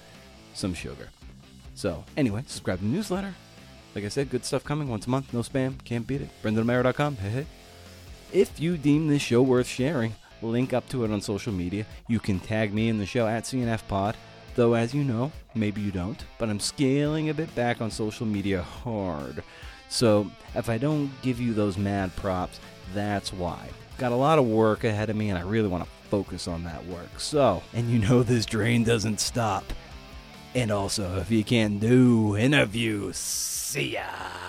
[0.55, 1.09] some sugar.
[1.75, 3.35] So, anyway, subscribe to the newsletter.
[3.95, 5.33] Like I said, good stuff coming once a month.
[5.33, 5.83] No spam.
[5.85, 6.31] Can't beat it.
[6.43, 7.17] brendanomeara.com.
[7.17, 7.47] Hey, hey.
[8.33, 11.87] If you deem this show worth sharing, link up to it on social media.
[12.09, 14.17] You can tag me in the show at CNF Pod.
[14.55, 18.27] Though, as you know, maybe you don't, but I'm scaling a bit back on social
[18.27, 19.43] media hard.
[19.89, 22.61] So, if I don't give you those mad props,
[22.95, 23.69] that's why.
[23.99, 26.65] Got a lot of work ahead of me, and I really want to focus on
[26.65, 27.19] that work.
[27.19, 29.65] So, and you know this drain doesn't stop.
[30.55, 34.42] And also, if you can do interviews, see ya.